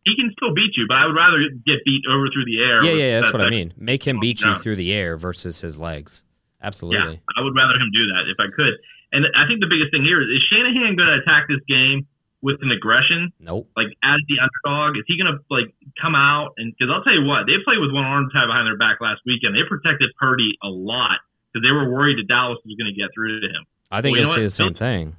[0.03, 2.83] he can still beat you, but I would rather get beat over through the air.
[2.83, 3.73] Yeah, yeah, that's that what I mean.
[3.77, 6.25] Make him beat you through the air versus his legs.
[6.61, 7.13] Absolutely.
[7.15, 8.73] Yeah, I would rather him do that if I could.
[9.15, 12.03] And I think the biggest thing here is is Shanahan going to attack this game
[12.43, 13.71] with an aggression, Nope.
[13.79, 14.99] like as the underdog?
[14.99, 17.79] Is he going to like come out and because I'll tell you what, they played
[17.79, 19.55] with one arm tied behind their back last weekend.
[19.55, 23.09] They protected Purdy a lot because they were worried that Dallas was going to get
[23.15, 23.63] through to him.
[23.89, 25.15] I think Well, you know see the same thing.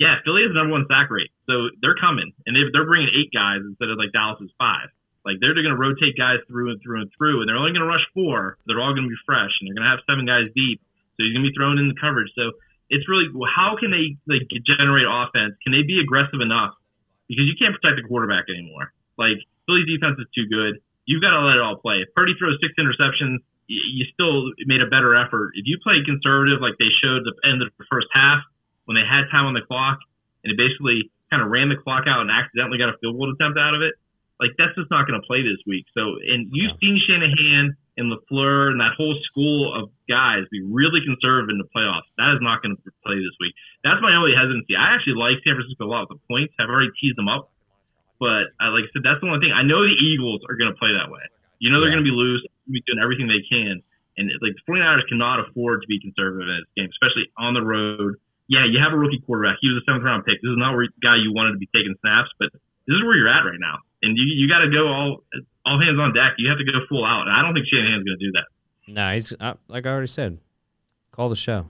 [0.00, 3.08] Yeah, Philly is the number one sack rate, so they're coming and they, they're bringing
[3.14, 4.88] eight guys instead of like Dallas's five.
[5.24, 7.72] Like they're, they're going to rotate guys through and through and through, and they're only
[7.74, 8.58] going to rush four.
[8.66, 10.78] They're all going to be fresh, and they're going to have seven guys deep,
[11.14, 12.30] so he's going to be thrown in the coverage.
[12.38, 12.54] So
[12.90, 15.58] it's really how can they like generate offense?
[15.62, 16.74] Can they be aggressive enough?
[17.26, 18.94] Because you can't protect the quarterback anymore.
[19.18, 20.78] Like Philly's defense is too good.
[21.06, 22.02] You've got to let it all play.
[22.02, 25.58] If Purdy throws six interceptions, you still made a better effort.
[25.58, 28.42] If you play conservative like they showed the end of the first half
[28.86, 29.98] when they had time on the clock
[30.42, 33.34] and they basically kind of ran the clock out and accidentally got a field goal
[33.34, 33.98] attempt out of it,
[34.38, 35.86] like that's just not going to play this week.
[35.94, 41.00] So, and you've seen Shanahan and Lafleur and that whole school of guys be really
[41.00, 42.04] conservative in the playoffs.
[42.20, 43.56] That is not going to play this week.
[43.84, 44.76] That's my only hesitancy.
[44.76, 46.52] I actually like San Francisco a lot with the points.
[46.60, 47.48] I've already teased them up,
[48.20, 49.52] but uh, like I said, that's the only thing.
[49.52, 51.24] I know the Eagles are going to play that way.
[51.58, 52.00] You know they're Yeah.
[52.00, 53.80] going to be loose, be doing everything they can,
[54.20, 57.64] and like the 49ers cannot afford to be conservative in this game, especially on the
[57.64, 58.16] road.
[58.48, 59.56] Yeah, you have a rookie quarterback.
[59.64, 60.38] He was a seventh round pick.
[60.44, 62.52] This is not where guy you wanted to be taking snaps, but
[62.86, 65.22] this is where you're at right now, and you you got to go all
[65.64, 66.34] all hands on deck.
[66.38, 68.44] You have to go full out, and I don't think Shanahan's going to do that.
[68.88, 70.38] No, he's uh, like I already said.
[71.10, 71.66] Call the show.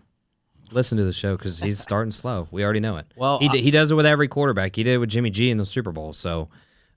[0.73, 2.49] Listen to the show because he's starting slow.
[2.51, 3.07] We already know it.
[3.17, 4.75] Well, he, I- d- he does it with every quarterback.
[4.75, 6.13] He did it with Jimmy G in the Super Bowl.
[6.13, 6.49] So,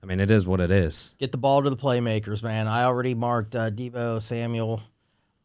[0.02, 1.14] I mean, it is what it is.
[1.18, 2.66] Get the ball to the playmakers, man.
[2.66, 4.82] I already marked uh, Deebo Samuel.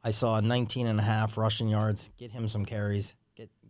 [0.04, 2.10] I saw 19 and a half rushing yards.
[2.18, 3.16] Get him some carries.
[3.36, 3.70] Get you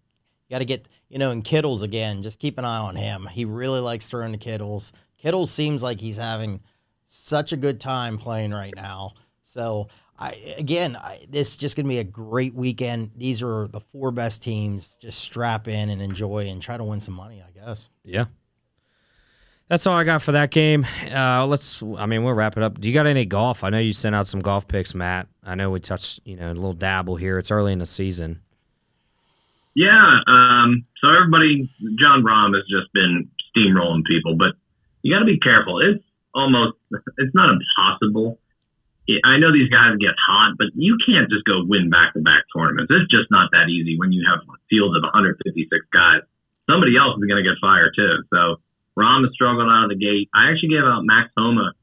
[0.49, 2.21] got to get you know, in Kittles again.
[2.21, 3.27] Just keep an eye on him.
[3.29, 4.93] He really likes throwing to Kittles.
[5.25, 6.59] Kittles seems like he's having
[7.07, 9.09] such a good time playing right now.
[9.41, 9.87] So
[10.19, 13.09] I again, I, this is just gonna be a great weekend.
[13.17, 14.97] These are the four best teams.
[14.97, 17.41] Just strap in and enjoy and try to win some money.
[17.41, 17.89] I guess.
[18.03, 18.25] Yeah.
[19.67, 20.85] That's all I got for that game.
[21.11, 21.81] Uh, let's.
[21.81, 22.79] I mean, we'll wrap it up.
[22.79, 23.63] Do you got any golf?
[23.63, 25.27] I know you sent out some golf picks, Matt.
[25.43, 27.39] I know we touched, you know, a little dabble here.
[27.39, 28.41] It's early in the season.
[29.73, 30.19] Yeah.
[30.27, 31.67] Um, so everybody,
[31.99, 34.53] Jon Rahm has just been steamrolling people, but
[35.05, 35.85] you got to be careful.
[35.85, 36.01] It's
[36.33, 36.81] almost,
[37.21, 38.41] it's not impossible.
[39.21, 42.49] I know these guys get hot, but you can't just go win back to back
[42.49, 42.89] tournaments.
[42.89, 45.37] It's just not that easy when you have a field of 156
[45.93, 46.25] guys.
[46.65, 48.25] Somebody else is going to get fired too.
[48.33, 48.57] So
[48.97, 50.33] Rahm has struggled out of the gate.
[50.33, 51.77] I actually gave out Max Homa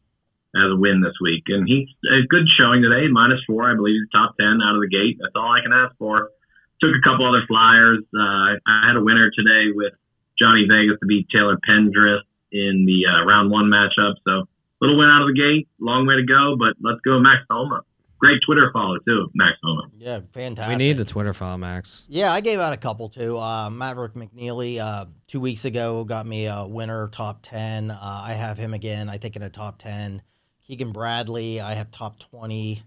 [0.58, 3.70] as a win this week, and he's a good showing today, minus four.
[3.70, 5.22] I believe top 10 out of the gate.
[5.22, 6.34] That's all I can ask for
[6.82, 8.02] took a couple other flyers.
[8.10, 9.94] Uh, I had a winner today with
[10.34, 14.14] Johnny Vegas to beat Taylor Pendrith in the uh, round one matchup.
[14.24, 14.48] So
[14.80, 17.82] little win out of the gate, long way to go, but let's go Max Homa.
[18.18, 19.88] Great Twitter follow too, Max Homa.
[19.98, 20.78] Yeah, fantastic.
[20.78, 22.06] We need the Twitter file, Max.
[22.08, 23.36] Yeah, I gave out a couple too.
[23.36, 27.90] Uh, Maverick McNealy, uh, two weeks ago, got me a winner top 10.
[27.90, 30.22] Uh, I have him again, I think, in a top 10.
[30.64, 32.82] Keegan Bradley, I have top 20.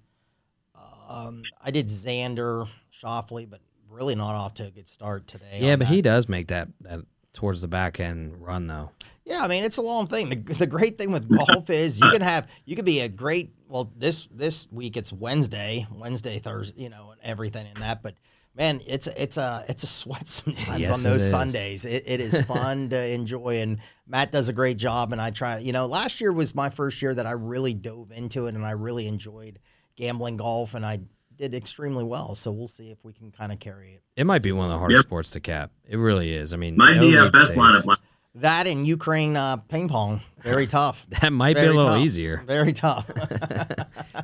[1.09, 3.59] Um, I did Xander Schauffele, but
[3.89, 5.59] really not off to a good start today.
[5.59, 5.93] Yeah, but that.
[5.93, 7.01] he does make that, that
[7.33, 8.91] towards the back end run though.
[9.25, 10.29] Yeah, I mean it's a long thing.
[10.29, 13.53] The, the great thing with golf is you can have you could be a great
[13.67, 18.03] well this this week it's Wednesday, Wednesday, Thursday, you know, and everything in that.
[18.03, 18.15] But
[18.55, 21.29] man, it's it's a it's a sweat sometimes Yes, on those is.
[21.31, 21.85] Sundays.
[21.85, 25.11] It, it is fun to enjoy, and Matt does a great job.
[25.11, 28.11] And I try, you know, last year was my first year that I really dove
[28.11, 29.57] into it, and I really enjoyed
[29.95, 30.99] gambling golf, and I
[31.35, 32.35] did extremely well.
[32.35, 34.03] So we'll see if we can kind of carry it.
[34.15, 35.05] It might be one of the hardest Yep.
[35.07, 35.71] sports to cap.
[35.89, 36.53] It really is.
[36.53, 37.57] I mean, My no lead DFS safe.
[37.57, 38.01] lineup last
[38.35, 41.05] That and Ukraine uh, ping pong, very tough.
[41.21, 42.01] That might be a little tough.
[42.01, 42.43] easier.
[42.45, 43.09] Very tough.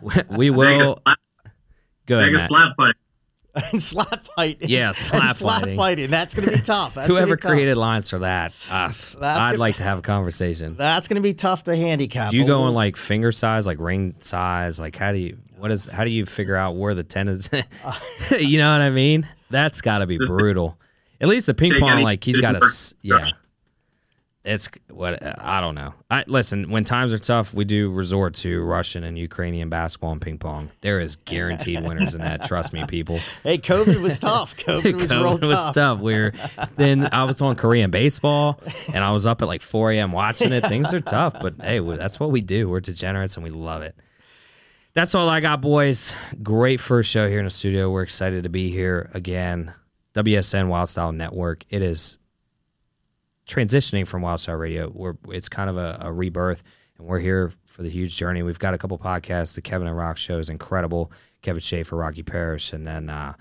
[0.32, 1.00] we will.
[1.06, 1.18] Vegas,
[2.08, 2.50] Go ahead, Vegas Matt.
[2.50, 2.96] slap fight.
[3.72, 4.58] and slap fight.
[4.62, 5.78] is- Yeah, and slap slap fighting.
[5.78, 6.10] fighting.
[6.10, 6.96] That's going to be tough.
[6.96, 7.52] That's Whoever be tough.
[7.52, 9.16] created lines for that, us.
[9.20, 10.76] That's I'd gonna- like to have a conversation.
[10.78, 12.32] That's going to be tough to handicap.
[12.32, 14.80] Do you but go in like finger size, like ring size?
[14.80, 17.50] Like how do you what is how do you figure out where the ten is?
[18.38, 19.28] you know what I mean?
[19.50, 20.78] That's got to be brutal.
[21.22, 23.30] At least the ping pong, any- like he's got a s- yeah.
[24.44, 25.94] It's what I don't know.
[26.10, 27.54] I listen when times are tough.
[27.54, 30.72] We do resort to Russian and Ukrainian basketball and ping pong.
[30.82, 32.46] There is guaranteed winners in that.
[32.46, 33.20] Trust me, people.
[33.44, 34.56] Hey, COVID was tough.
[34.66, 35.76] COVID was real was tough.
[35.76, 36.00] tough.
[36.00, 36.34] We were
[36.76, 38.60] then I was on Korean baseball
[38.94, 40.12] and I was up at like 4 a.m.
[40.12, 40.66] watching it.
[40.66, 42.70] Things are tough, but hey, that's what we do.
[42.70, 43.96] We're degenerates and we love it.
[44.94, 46.14] That's all I got, boys.
[46.44, 47.90] Great first show here in the studio.
[47.90, 49.74] We're excited to be here again.
[50.14, 51.64] WSN Wylde Style Network.
[51.70, 52.18] It is
[53.48, 55.18] transitioning from Wylde Style Radio.
[55.30, 56.64] It's kind of a, a rebirth,
[56.98, 58.44] and we're here for the huge journey.
[58.44, 59.56] We've got a couple podcasts.
[59.56, 61.12] The Kevin and Rock show is incredible.
[61.42, 63.34] Kevin Schaefer, Rocky Parrish, and then uh,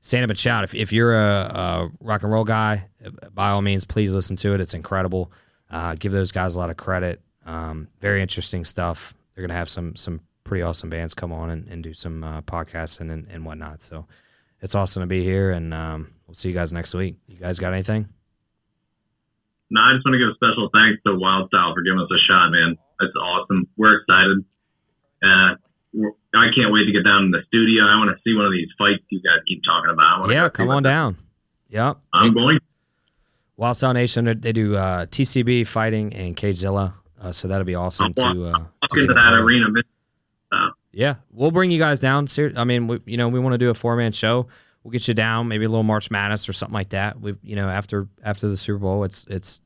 [0.00, 0.64] stand up and shout.
[0.64, 2.88] If, if you're a, a rock and roll guy,
[3.32, 4.60] by all means, please listen to it.
[4.60, 5.32] It's incredible.
[5.70, 7.20] Uh, give those guys a lot of credit.
[7.44, 9.14] Um, very interesting stuff.
[9.34, 12.42] They're gonna have some some pretty awesome bands come on and, and do some uh,
[12.42, 13.82] podcasts and, and and whatnot.
[13.82, 14.06] So
[14.60, 17.16] it's awesome to be here, and um, we'll see you guys next week.
[17.26, 18.08] You guys got anything?
[19.70, 22.08] No, I just want to give a special thanks to Wylde Style for giving us
[22.10, 22.78] a shot, man.
[23.00, 23.66] That's awesome.
[23.76, 24.44] We're excited.
[25.22, 25.58] Uh,
[25.92, 27.82] we're, I can't wait to get down in the studio.
[27.84, 30.30] I want to see one of these fights you guys keep talking about.
[30.30, 31.16] Yeah, come on down.
[31.68, 31.98] Yep.
[32.12, 32.58] I'm going.
[33.56, 38.12] Wylde Style Nation, they- do uh, TCB fighting and Cagezilla, uh, so that'll be awesome
[38.18, 39.66] I'll to, uh, walk to into that arena.
[40.92, 42.26] Yeah, we'll bring you guys down.
[42.56, 44.46] I mean, we, you know, we want to do a four man show.
[44.86, 47.20] We'll get you down, maybe a little March Madness or something like that.
[47.20, 49.60] We, you know, after after the Super Bowl, it's it's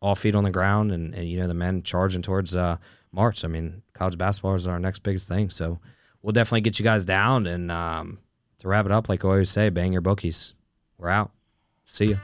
[0.00, 2.76] all feet on the ground, and, and you know the men charging towards uh,
[3.10, 3.44] March.
[3.44, 5.80] I mean, college basketball is our next biggest thing, so
[6.22, 7.48] we'll definitely get you guys down.
[7.48, 8.20] And um,
[8.60, 10.54] to wrap it up, like I always say, bang your bookies.
[10.96, 11.32] We're out.
[11.84, 12.20] See you.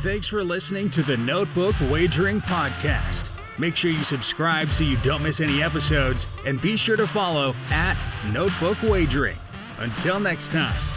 [0.00, 3.30] Thanks for listening to the Notebook Wagering Podcast.
[3.58, 7.54] Make sure you subscribe so you don't miss any episodes, and be sure to follow
[7.70, 9.38] at Notebook Wagering.
[9.78, 10.95] Until next time.